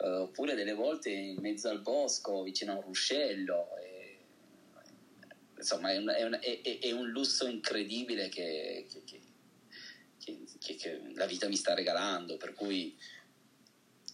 [0.00, 3.74] Eh, oppure delle volte in mezzo al bosco, vicino a un ruscello.
[3.78, 3.97] e-
[5.58, 9.02] insomma, è un, è un- è- è- un lusso incredibile che, che-
[10.58, 12.96] che- che- la vita mi sta regalando, per cui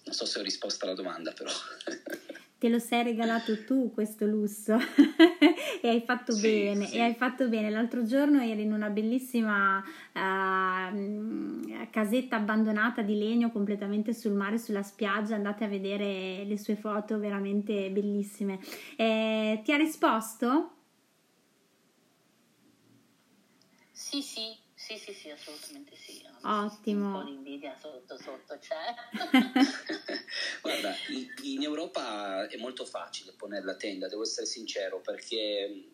[0.04, 1.50] non so se ho risposto alla domanda, però.
[2.56, 4.76] Te lo sei regalato tu questo lusso
[5.82, 6.96] e hai fatto Sì, bene, sì.
[6.96, 7.68] e hai fatto bene.
[7.68, 9.84] L'altro giorno eri in una bellissima
[10.14, 15.34] ehm, casetta abbandonata di legno completamente sul mare, sulla spiaggia.
[15.34, 18.58] Andate a vedere le sue foto veramente bellissime.
[18.96, 20.73] Eh, ti ha risposto?
[24.14, 26.22] Sì, sì, sì, sì, sì, assolutamente sì.
[26.42, 27.06] Ottimo.
[27.06, 28.94] Un po' di invidia sotto sotto c'è.
[30.62, 30.94] Guarda,
[31.42, 35.88] in, Europa è molto facile ponere la tenda, devo essere sincero, perché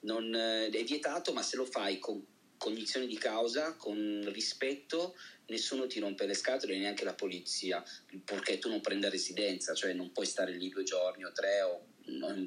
[0.00, 2.24] non, eh, è vietato, ma se lo fai con,
[2.56, 5.14] cognizione di causa, con rispetto,
[5.48, 7.82] nessuno ti rompe le scatole, neanche la polizia,
[8.24, 11.86] perché tu non prenda residenza, cioè non puoi stare lì due giorni o tre o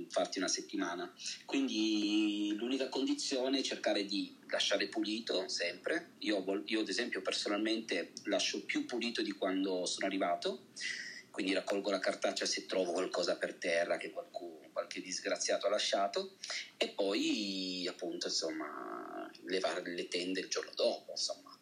[0.09, 1.13] farti una settimana.
[1.45, 6.11] Quindi l'unica condizione è cercare di lasciare pulito sempre.
[6.19, 10.67] Io, io ad esempio personalmente lascio più pulito di quando sono arrivato,
[11.29, 16.37] quindi raccolgo la cartaccia se trovo qualcosa per terra che qualcuno, qualche disgraziato ha lasciato
[16.77, 21.57] e poi appunto insomma levare le tende il giorno dopo, insomma.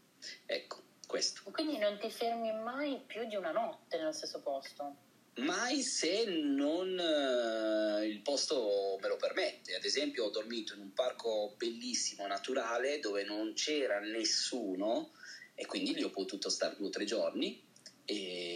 [0.46, 1.42] Ecco, questo.
[1.52, 5.06] Quindi non ti fermi mai più di una notte nello stesso posto?
[5.38, 9.76] mai se non uh, il posto me lo permette.
[9.76, 15.12] Ad esempio, ho dormito in un parco bellissimo, naturale, dove non c'era nessuno
[15.54, 17.64] e quindi lì ho potuto stare due o tre giorni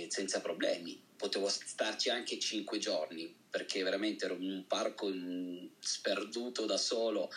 [0.07, 1.01] senza problemi.
[1.17, 5.11] Potevo starci anche cinque giorni perché veramente ero in un parco
[5.79, 7.29] sperduto da solo.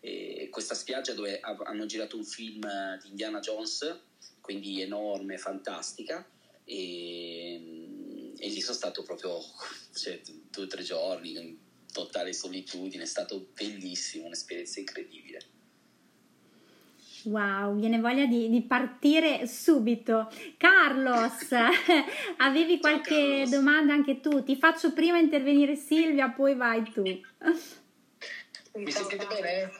[0.00, 2.60] E questa spiaggia dove hanno girato un film
[3.00, 3.98] di Indiana Jones,
[4.44, 6.28] quindi enorme, fantastica.
[6.64, 7.84] E
[8.44, 9.38] e lì sono stato proprio
[9.94, 10.20] cioè,
[10.50, 11.56] due o tre giorni in
[11.90, 15.52] totale solitudine, è stato bellissimo, un'esperienza incredibile.
[17.22, 20.30] Wow, viene voglia di, di partire subito.
[20.58, 21.52] Carlos,
[22.36, 23.50] avevi qualche Carlos.
[23.50, 24.42] domanda anche tu?
[24.42, 27.02] Ti faccio prima intervenire Silvia, poi vai tu.
[28.74, 29.70] Mi sentite bene?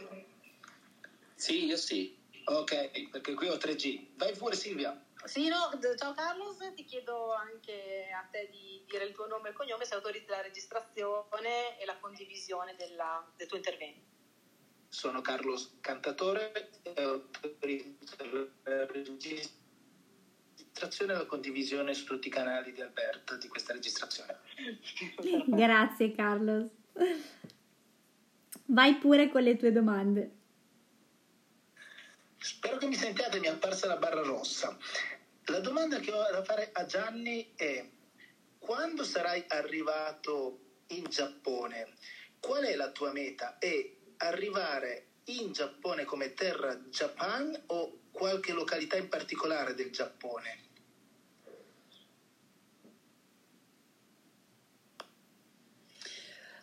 [1.35, 2.17] Sì, io sì.
[2.45, 4.13] Ok, perché qui ho 3G.
[4.17, 5.05] Vai pure Silvia.
[5.25, 9.53] Sì, no, ciao Carlos, ti chiedo anche a te di dire il tuo nome e
[9.53, 14.13] il cognome se autorizzi la registrazione e la condivisione della, del tuo intervento.
[14.89, 18.17] Sono Carlos Cantatore e autorizzo
[18.65, 19.63] la registrazione
[21.15, 24.41] e la condivisione su tutti i canali di Alberta di questa registrazione.
[25.47, 26.69] Grazie Carlos.
[28.67, 30.43] Vai pure con le tue domande.
[32.45, 34.77] Spero che mi sentiate, mi è apparsa la barra rossa.
[35.47, 37.89] La domanda che ho da fare a Gianni è
[38.59, 41.95] quando sarai arrivato in Giappone,
[42.39, 43.57] qual è la tua meta?
[43.57, 50.59] È arrivare in Giappone come terra Japan o qualche località in particolare del Giappone?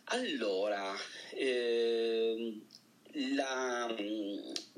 [0.03, 0.93] Allora,
[1.32, 2.65] ehm,
[3.34, 3.88] la,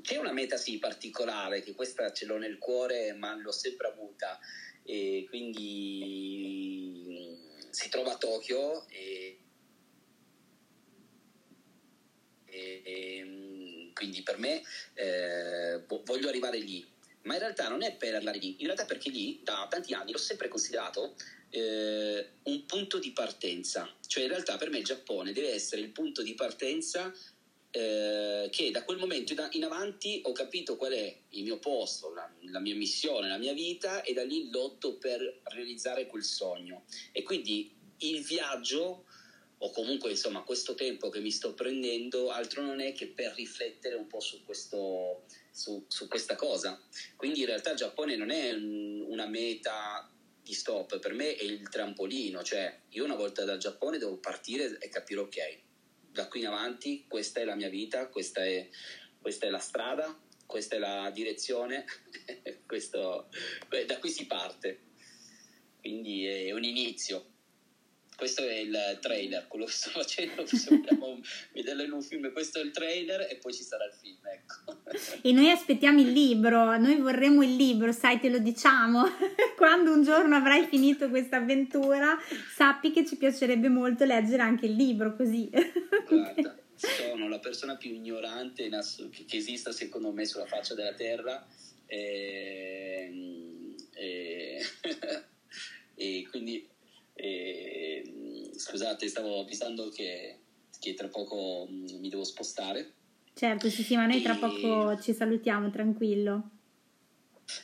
[0.04, 4.38] c'è una meta sì particolare, che questa ce l'ho nel cuore, ma l'ho sempre avuta,
[4.82, 6.94] e quindi
[7.70, 9.38] si trova a Tokyo e,
[12.44, 16.86] e, e quindi per me eh, voglio arrivare lì.
[17.22, 20.12] Ma in realtà non è per arrivare lì, in realtà perché lì da tanti anni
[20.12, 21.14] l'ho sempre considerato
[21.48, 23.90] eh, un punto di partenza.
[24.06, 27.10] Cioè in realtà per me il Giappone deve essere il punto di partenza
[27.76, 32.32] eh, che da quel momento in avanti ho capito qual è il mio posto, la,
[32.52, 36.84] la, mia missione, la mia vita e da lì lotto per realizzare quel sogno.
[37.10, 39.06] E quindi il viaggio
[39.58, 43.96] o comunque insomma questo tempo che mi sto prendendo altro non è che per riflettere
[43.96, 46.80] un po' su, questo, su, su questa cosa.
[47.16, 50.08] Quindi in realtà il Giappone non è un, una meta
[50.40, 54.78] di stop, per me è il trampolino, cioè io una volta dal Giappone devo partire
[54.78, 55.58] e capire ok,
[56.14, 58.68] da qui in avanti questa è la mia vita, questa è,
[59.20, 61.84] questa è la strada, questa è la direzione,
[62.66, 63.28] questo,
[63.86, 64.80] da qui si parte.
[65.80, 67.32] Quindi è un inizio.
[68.24, 71.20] Questo è il trailer, quello che sto facendo, vogliamo
[71.52, 74.80] vederlo in un film, questo è il trailer e poi ci sarà il film, ecco.
[75.20, 79.04] E noi aspettiamo il libro, noi vorremmo il libro, sai, te lo diciamo.
[79.58, 82.16] Quando un giorno avrai finito questa avventura,
[82.56, 85.50] sappi che ci piacerebbe molto leggere anche il libro, così.
[86.08, 88.70] Guarda, sono la persona più ignorante
[89.26, 91.46] che esista secondo me sulla faccia della terra
[91.84, 93.12] e,
[93.92, 94.62] e,
[95.94, 96.72] e quindi
[98.64, 100.38] scusate, stavo avvisando che,
[100.80, 102.92] che, tra poco mm, mi devo spostare.
[103.34, 106.50] Certo, sì, sì, ma noi tra poco ci salutiamo, tranquillo.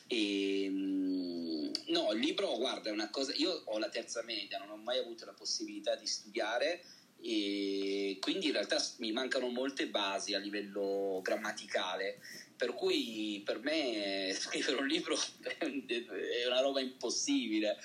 [0.07, 3.33] E, mm, no, il libro, guarda, è una cosa.
[3.37, 6.83] Io ho la terza media, non ho mai avuto la possibilità di studiare
[7.23, 12.19] e quindi in realtà mi mancano molte basi a livello grammaticale
[12.57, 15.15] per cui per me scrivere un libro
[15.47, 17.77] è una roba impossibile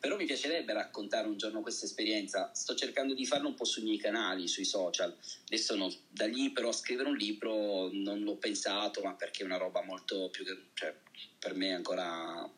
[0.00, 2.50] però mi piacerebbe raccontare un giorno questa esperienza.
[2.54, 5.14] Sto cercando di farlo un po' sui miei canali, sui social.
[5.44, 9.58] Adesso no, da lì però scrivere un libro non l'ho pensato, ma perché è una
[9.58, 10.44] roba molto più...
[10.72, 10.94] cioè,
[11.38, 12.50] per me è ancora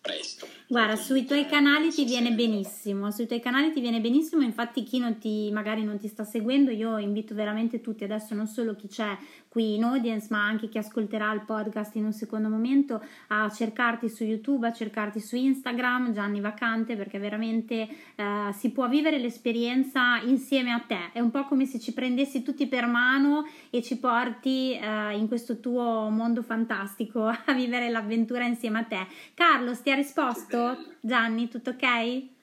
[0.00, 0.46] presto.
[0.68, 4.98] Guarda, sui tuoi canali ti viene benissimo, sui tuoi canali ti viene benissimo, infatti chi
[4.98, 8.86] non ti, magari non ti sta seguendo, io invito veramente tutti, adesso non solo chi
[8.86, 9.16] c'è
[9.56, 14.06] qui in audience, ma anche chi ascolterà il podcast in un secondo momento, a cercarti
[14.10, 20.20] su YouTube, a cercarti su Instagram, Gianni Vacante, perché veramente eh, si può vivere l'esperienza
[20.26, 21.10] insieme a te.
[21.10, 25.26] È un po' come se ci prendessi tutti per mano e ci porti eh, in
[25.26, 29.06] questo tuo mondo fantastico a vivere l'avventura insieme a te.
[29.32, 30.76] Carlo, ha risposto?
[31.00, 32.35] Gianni, tutto ok?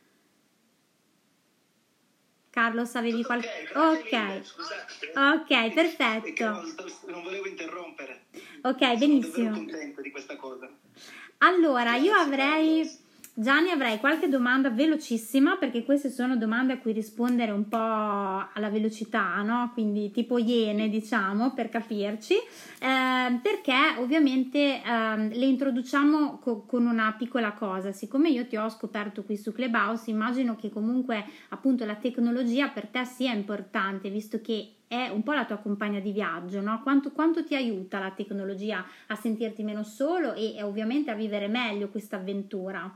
[2.53, 3.49] Carlos, avevi qualche...
[3.73, 4.41] Ok,
[5.15, 6.45] ok, perfetto.
[7.07, 8.25] Non volevo interrompere.
[8.61, 9.55] Ok, benissimo.
[9.55, 10.69] Sono contento di questa cosa.
[11.39, 12.87] Allora, io avrei
[13.35, 18.69] Gianni avrei qualche domanda velocissima perché queste sono domande a cui rispondere un po' alla
[18.69, 19.71] velocità, no?
[19.73, 27.11] Quindi tipo iene, diciamo, per capirci, eh, perché ovviamente eh, le introduciamo co- con una
[27.17, 27.91] piccola cosa.
[27.91, 32.85] Siccome io ti ho scoperto qui su Clubhouse, immagino che comunque appunto la tecnologia per
[32.85, 36.83] te sia importante, visto che è un po' la tua compagna di viaggio, no?
[36.83, 41.47] Quanto, quanto ti aiuta la tecnologia a sentirti meno solo e, e ovviamente a vivere
[41.47, 42.95] meglio questa avventura?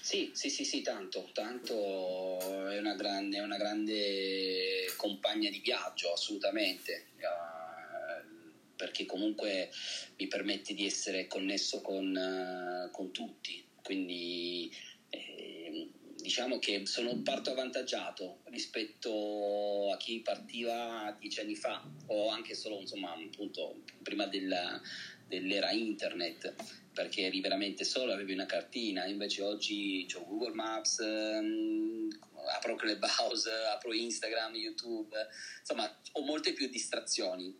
[0.00, 6.12] Sì, sì, sì, sì, tanto, tanto è una grande, è una grande compagna di viaggio,
[6.12, 9.70] assolutamente, uh, perché comunque
[10.16, 14.74] mi permette di essere connesso con, uh, con tutti, quindi
[15.10, 22.54] eh, diciamo che sono, parto avvantaggiato rispetto a chi partiva dieci anni fa o anche
[22.54, 24.80] solo, insomma, appunto, prima della,
[25.26, 26.54] dell'era internet
[26.98, 32.08] perché eri veramente solo, avevi una cartina, invece oggi ho Google Maps, ehm,
[32.56, 35.16] apro Clubhouse, apro Instagram, YouTube,
[35.60, 37.56] insomma ho molte più distrazioni,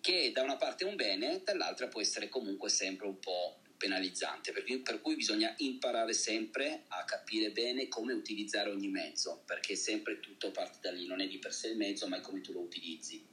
[0.00, 4.52] che da una parte è un bene, dall'altra può essere comunque sempre un po' penalizzante,
[4.52, 9.76] per cui, per cui bisogna imparare sempre a capire bene come utilizzare ogni mezzo, perché
[9.76, 12.40] sempre tutto parte da lì, non è di per sé il mezzo, ma è come
[12.40, 13.27] tu lo utilizzi.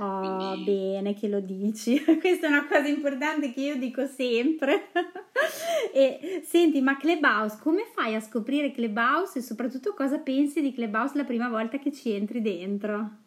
[0.00, 0.70] Oh, Quindi...
[0.70, 2.02] bene che lo dici.
[2.20, 4.90] Questa è una cosa importante che io dico sempre.
[5.92, 11.16] e senti, ma Clubhouse, come fai a scoprire Clubhouse e soprattutto cosa pensi di Clubhouse
[11.16, 13.26] la prima volta che ci entri dentro?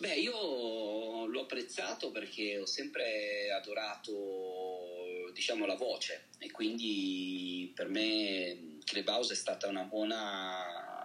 [0.00, 8.78] Beh, io l'ho apprezzato perché ho sempre adorato, diciamo, la voce e quindi per me
[8.84, 10.99] Clubhouse è stata una buona,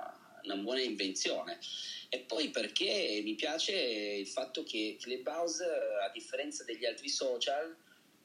[0.46, 1.60] una buona invenzione
[2.10, 7.76] e poi perché mi piace il fatto che Clubhouse, a differenza degli altri social,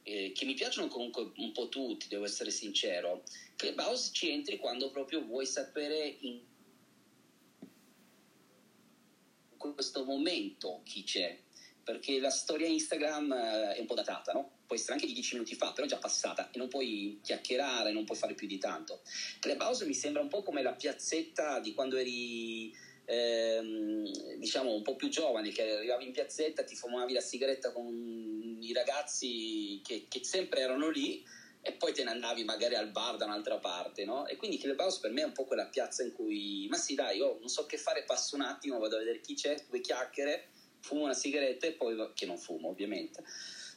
[0.02, 3.22] eh, che mi piacciono comunque un po' tutti, devo essere sincero,
[3.56, 6.40] Clubhouse ci entri quando proprio vuoi sapere in
[9.56, 11.38] questo momento chi c'è,
[11.82, 14.59] perché la storia Instagram eh, è un po' datata, no?
[14.70, 17.90] Può essere anche di 10 minuti fa, però è già passata e non puoi chiacchierare,
[17.90, 19.00] non puoi fare più di tanto.
[19.40, 22.72] Clubhouse mi sembra un po' come la piazzetta di quando eri
[23.04, 28.58] ehm, diciamo un po' più giovani che arrivavi in piazzetta, ti fumavi la sigaretta con
[28.60, 31.20] i ragazzi che, che sempre erano lì
[31.62, 34.24] e poi te ne andavi magari al bar da un'altra parte, no?
[34.28, 37.16] E quindi Clubhouse per me è un po' quella piazza in cui, ma sì dai,
[37.16, 40.46] io non so che fare, passo un attimo, vado a vedere chi c'è, due chiacchiere,
[40.78, 43.24] fumo una sigaretta e poi, che non fumo ovviamente,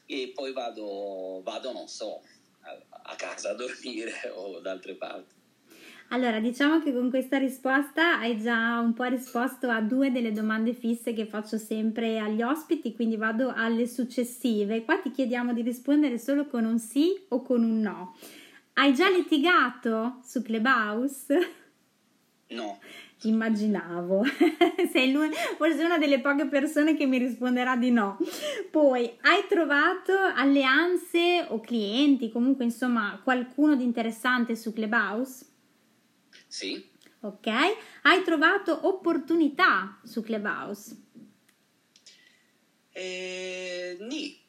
[0.06, 2.22] e poi vado, vado non so,
[2.62, 5.42] a, casa a dormire o da altre parti.
[6.10, 10.74] Allora, diciamo che con questa risposta hai già un po' risposto a due delle domande
[10.74, 14.84] fisse che faccio sempre agli ospiti, quindi vado alle successive.
[14.84, 18.16] Qua ti chiediamo di rispondere solo con un sì o con un no.
[18.74, 21.54] Hai già litigato su Clubhouse?
[22.50, 22.80] No.
[23.24, 24.24] Immaginavo,
[24.92, 25.14] sei
[25.58, 28.18] forse una delle poche persone che mi risponderà di no.
[28.70, 35.46] Poi, hai trovato alleanze o clienti, comunque insomma qualcuno di interessante su Clubhouse?
[36.48, 36.92] Sì.
[37.22, 37.48] Ok.
[38.02, 40.98] Hai trovato opportunità su Clubhouse?
[42.92, 44.43] Eh, nì.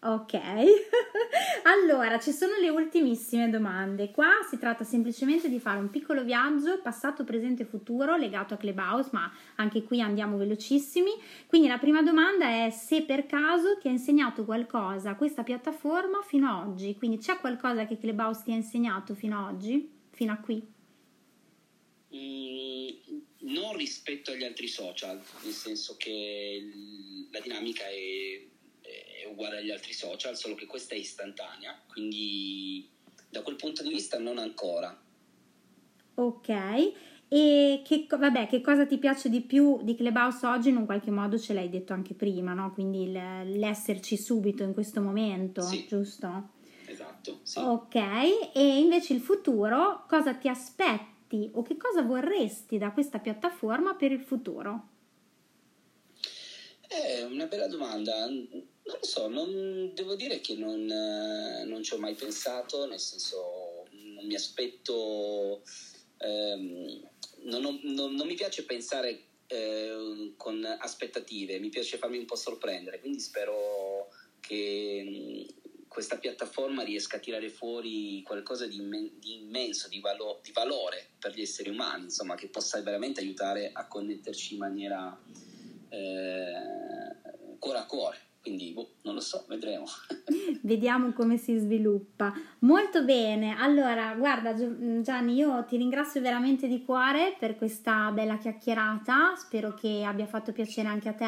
[0.00, 0.34] Ok,
[1.64, 4.12] allora ci sono le ultimissime domande.
[4.12, 8.58] Qua si tratta semplicemente di fare un piccolo viaggio passato, presente e futuro legato a
[8.58, 11.10] Clubhouse, ma anche qui andiamo velocissimi.
[11.48, 16.48] Quindi la prima domanda è se per caso ti ha insegnato qualcosa questa piattaforma fino
[16.48, 16.94] ad oggi.
[16.94, 20.64] Quindi c'è qualcosa che Clubhouse ti ha insegnato fino ad oggi, fino a qui?
[22.14, 23.18] Mm,
[23.50, 26.70] non rispetto agli altri social, nel senso che
[27.32, 28.46] la dinamica è,
[29.22, 32.88] è, uguale agli altri social, solo che questa è istantanea, quindi
[33.28, 34.96] da quel punto di vista non ancora.
[36.14, 36.48] Ok,
[37.28, 40.70] e che, vabbè, che cosa ti piace di più di Clubhouse oggi?
[40.70, 42.72] In un qualche modo ce l'hai detto anche prima, no?
[42.72, 45.86] Quindi l'esserci subito in questo momento, sì.
[45.86, 46.56] giusto?
[46.86, 47.40] Esatto.
[47.42, 47.58] Sì.
[47.58, 47.94] Ok,
[48.54, 51.16] e invece il futuro, cosa ti aspetti?
[51.28, 54.88] aspetti o che cosa vorresti da questa piattaforma per il futuro?
[56.88, 58.26] È una bella domanda.
[58.88, 63.86] Non lo so, non, devo dire che non, non, ci ho mai pensato, nel senso
[63.90, 65.62] non mi aspetto,
[66.16, 67.10] ehm,
[67.42, 72.98] non, ho, non, mi piace pensare eh, con aspettative, mi piace farmi un po' sorprendere,
[72.98, 74.08] quindi spero
[74.40, 75.46] che
[75.86, 81.10] questa piattaforma riesca a tirare fuori qualcosa di, immen- di immenso, di, valo- di, valore
[81.18, 85.22] per gli esseri umani, insomma, che possa veramente aiutare a connetterci in maniera
[85.90, 88.27] eh, cuore a cuore.
[88.40, 89.84] Quindi boh, non lo so, vedremo.
[90.62, 92.32] Vediamo come si sviluppa.
[92.60, 94.54] Molto bene, allora guarda
[95.02, 100.52] Gianni, io ti ringrazio veramente di cuore per questa bella chiacchierata, spero che abbia fatto
[100.52, 101.26] piacere anche a te.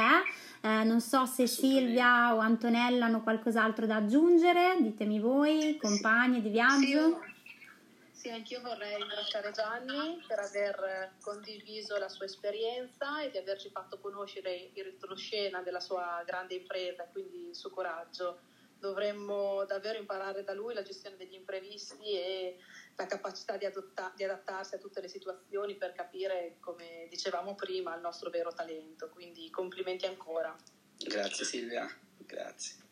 [0.62, 6.48] Eh, non so se Silvia o Antonella hanno qualcos'altro da aggiungere, ditemi voi, compagni di
[6.48, 7.20] viaggio.
[7.22, 7.30] Sì,
[8.20, 13.98] sì anch'io vorrei ringraziare Gianni per aver condiviso la sua esperienza e di averci fatto
[13.98, 18.42] conoscere il retroscena della sua grande impresa quindi il suo coraggio.
[18.78, 22.56] Dovremmo davvero imparare da lui la gestione degli imprevisti e
[22.96, 27.94] la capacità di, adotta- di, adattarsi a tutte le situazioni per capire, come dicevamo prima,
[27.94, 29.08] il nostro vero talento.
[29.10, 30.54] Quindi complimenti ancora.
[30.96, 32.88] Grazie Silvia, grazie.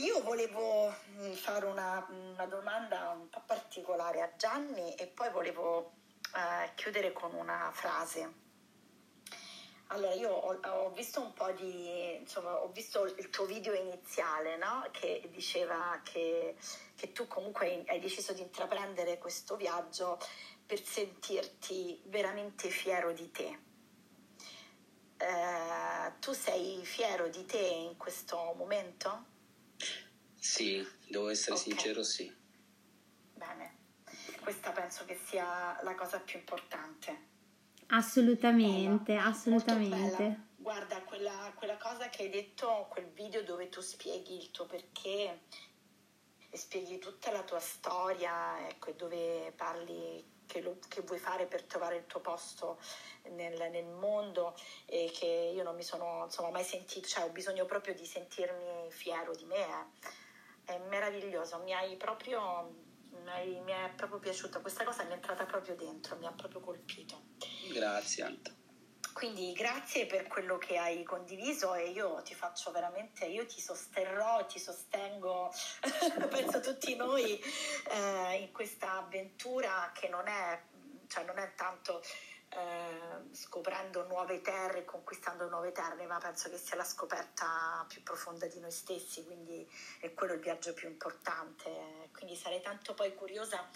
[0.00, 5.94] Io volevo mm, fare una, una domanda un po' particolare a Gianni e poi volevo
[6.36, 8.32] eh, chiudere con una frase.
[9.88, 14.56] Allora, io ho, ho, visto un po' di, insomma, ho visto il tuo video iniziale,
[14.56, 14.86] no?
[14.92, 16.54] Che diceva che,
[16.94, 20.20] che tu comunque hai deciso di intraprendere questo viaggio
[20.64, 23.58] per sentirti veramente fiero di te.
[25.16, 29.36] Eh, tu sei fiero di te in questo momento?
[30.38, 31.64] Sì, devo essere okay.
[31.64, 32.34] sincero, sì.
[33.34, 33.76] Bene,
[34.40, 37.36] questa penso che sia la cosa più importante
[37.90, 40.46] Assolutamente, bella, assolutamente.
[40.56, 45.40] Guarda, quella, quella cosa che hai detto, quel video dove tu spieghi il tuo perché
[46.50, 51.46] e spieghi tutta la tua storia, ecco, e dove parli che, lo, che, vuoi fare
[51.46, 52.78] per trovare il tuo posto
[53.30, 57.64] nel, nel, mondo e che io non mi sono insomma, mai sentito, cioè ho bisogno
[57.64, 59.56] proprio di sentirmi fiero di me.
[59.56, 60.26] Eh.
[60.68, 62.74] È meraviglioso, mi hai proprio,
[63.24, 66.60] mi, mi è proprio piaciuta, questa cosa mi è entrata proprio dentro, mi ha proprio
[66.60, 67.22] colpito.
[67.72, 68.38] Grazie.
[69.14, 74.44] Quindi grazie per quello che hai condiviso e io ti faccio veramente, io ti sosterrò,
[74.44, 75.50] ti sostengo,
[76.28, 77.40] penso tutti noi
[77.90, 80.62] eh, in questa avventura che non è,
[81.06, 82.02] cioè non è tanto
[82.50, 88.46] eh, scoprendo nuove terre, conquistando nuove terre, ma penso che sia la scoperta più profonda
[88.46, 89.68] di noi stessi, quindi
[90.00, 92.08] è quello il viaggio più importante.
[92.12, 93.68] Quindi sarei tanto poi curiosa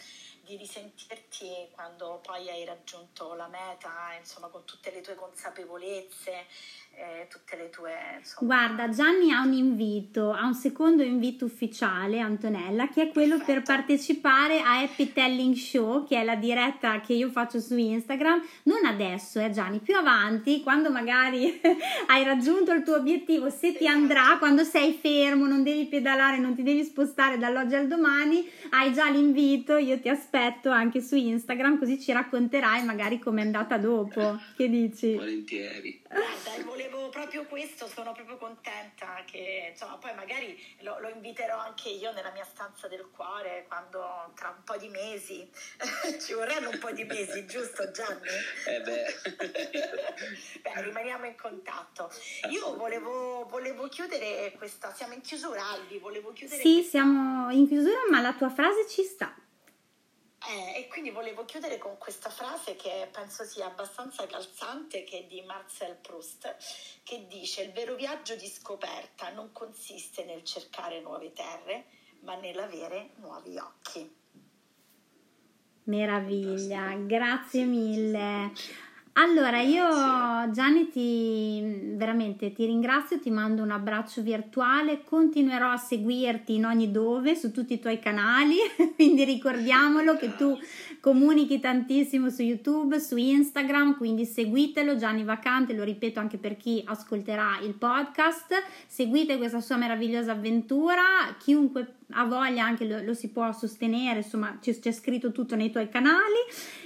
[0.45, 6.47] di risentirti quando poi hai raggiunto la meta, insomma, con tutte le tue consapevolezze,
[6.95, 7.93] eh, tutte le tue...
[8.19, 8.67] Insomma...
[8.67, 13.53] Guarda, Gianni ha un invito, ha un secondo invito ufficiale, Antonella, che è quello Perfetto.
[13.53, 18.43] per partecipare a Happy Telling Show, che è la diretta che io faccio su Instagram,
[18.65, 21.61] non adesso, eh Gianni, più avanti, quando magari
[22.09, 26.55] hai raggiunto il tuo obiettivo, se ti andrà, quando sei fermo, non devi pedalare, non
[26.55, 31.79] ti devi spostare dall'oggi al domani, hai già l'invito, io ti aspetto anche su Instagram,
[31.79, 34.39] così ci racconterai magari com'è andata dopo.
[34.57, 35.15] Che dici?
[35.15, 36.03] Volentieri.
[36.09, 41.89] Guarda, volevo proprio questo, sono proprio contenta che insomma poi magari lo, lo, inviterò anche
[41.91, 45.49] io nella mia stanza del cuore quando tra un po' di mesi
[46.21, 48.29] ci vorranno un po' di mesi, giusto Gianni?
[48.67, 49.05] Eh beh.
[50.63, 52.11] beh, rimaniamo in contatto.
[52.51, 56.91] Io volevo, volevo, chiudere questa, siamo in chiusura Albi, volevo chiudere Sì, questa...
[56.91, 59.35] siamo in chiusura, ma la tua frase ci sta.
[60.49, 65.25] Eh, e quindi volevo chiudere con questa frase che penso sia abbastanza calzante, che è
[65.25, 66.57] di Marcel Proust,
[67.05, 71.87] che dice: Il vero viaggio di scoperta non consiste nel cercare nuove terre,
[72.21, 74.17] ma nell'avere nuovi occhi.
[75.85, 78.53] Meraviglia, grazie mille.
[79.15, 79.87] Allora, io
[80.53, 81.61] Gianni ti
[81.97, 87.51] veramente ti ringrazio, ti mando un abbraccio virtuale, continuerò a seguirti in ogni dove su
[87.51, 88.57] tutti i tuoi canali,
[88.97, 90.59] quindi ricordiamolo che tu
[91.01, 96.83] comunichi tantissimo su YouTube, su Instagram, quindi seguitelo Gianni Vacante, lo ripeto anche per chi
[96.83, 98.55] ascolterà il podcast,
[98.87, 101.03] seguite questa sua meravigliosa avventura,
[101.39, 105.71] chiunque ha voglia anche lo, lo si può sostenere, insomma c'è, c'è, scritto tutto nei
[105.71, 106.41] tuoi canali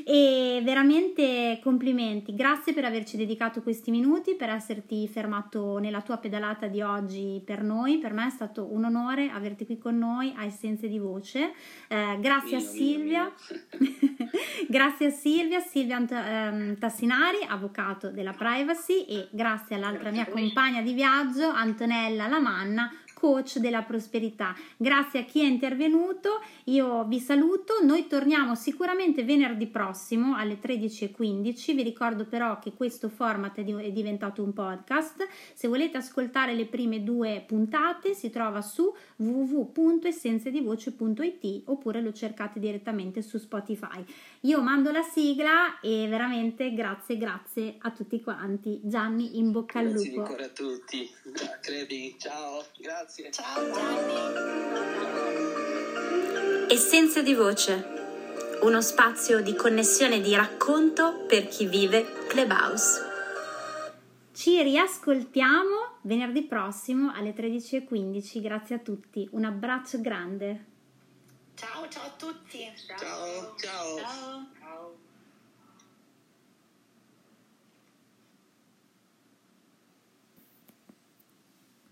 [0.05, 6.67] e veramente complimenti, grazie per averci dedicato questi minuti, per esserti fermato nella tua pedalata
[6.67, 10.45] di oggi per noi, per me è stato un onore averti qui con noi a
[10.45, 11.53] Essenze di Voce,
[11.89, 13.33] eh, grazie mio, a Silvia.
[13.79, 14.31] Mio, mio.
[14.69, 20.93] grazie a Silvia, Silvia ehm, Tassinari, avvocato della privacy e grazie all'altra mia compagna di
[20.93, 24.55] viaggio, Antonella Lamanna, coach della prosperità.
[24.77, 31.75] Grazie a chi è intervenuto, io vi saluto, noi torniamo sicuramente venerdì prossimo alle 13.15,
[31.75, 37.03] vi ricordo però che questo format è diventato un podcast, se volete ascoltare le prime
[37.03, 44.05] due puntate si trova su www.essenzedivoce.it oppure lo cercate direttamente su Spotify.
[44.41, 48.81] Io mando la sigla e veramente grazie, grazie a tutti quanti.
[48.83, 49.99] Gianni, in bocca al lupo.
[49.99, 51.09] Grazie ancora a tutti.
[51.61, 52.97] Credi, ciao, grazie.
[52.97, 53.31] Grazie.
[53.31, 54.15] Ciao Gianni.
[56.69, 57.95] Essenze di voce.
[58.63, 63.01] Uno spazio di connessione e di racconto per chi vive Clubhouse.
[64.33, 68.41] Ci riascoltiamo venerdì prossimo alle 13.15.
[68.41, 69.29] Grazie a tutti.
[69.33, 70.65] Un abbraccio grande.
[71.55, 72.73] Ciao, ciao a tutti.
[72.87, 73.55] ciao.
[73.57, 73.97] ciao.
[74.59, 75.05] ciao.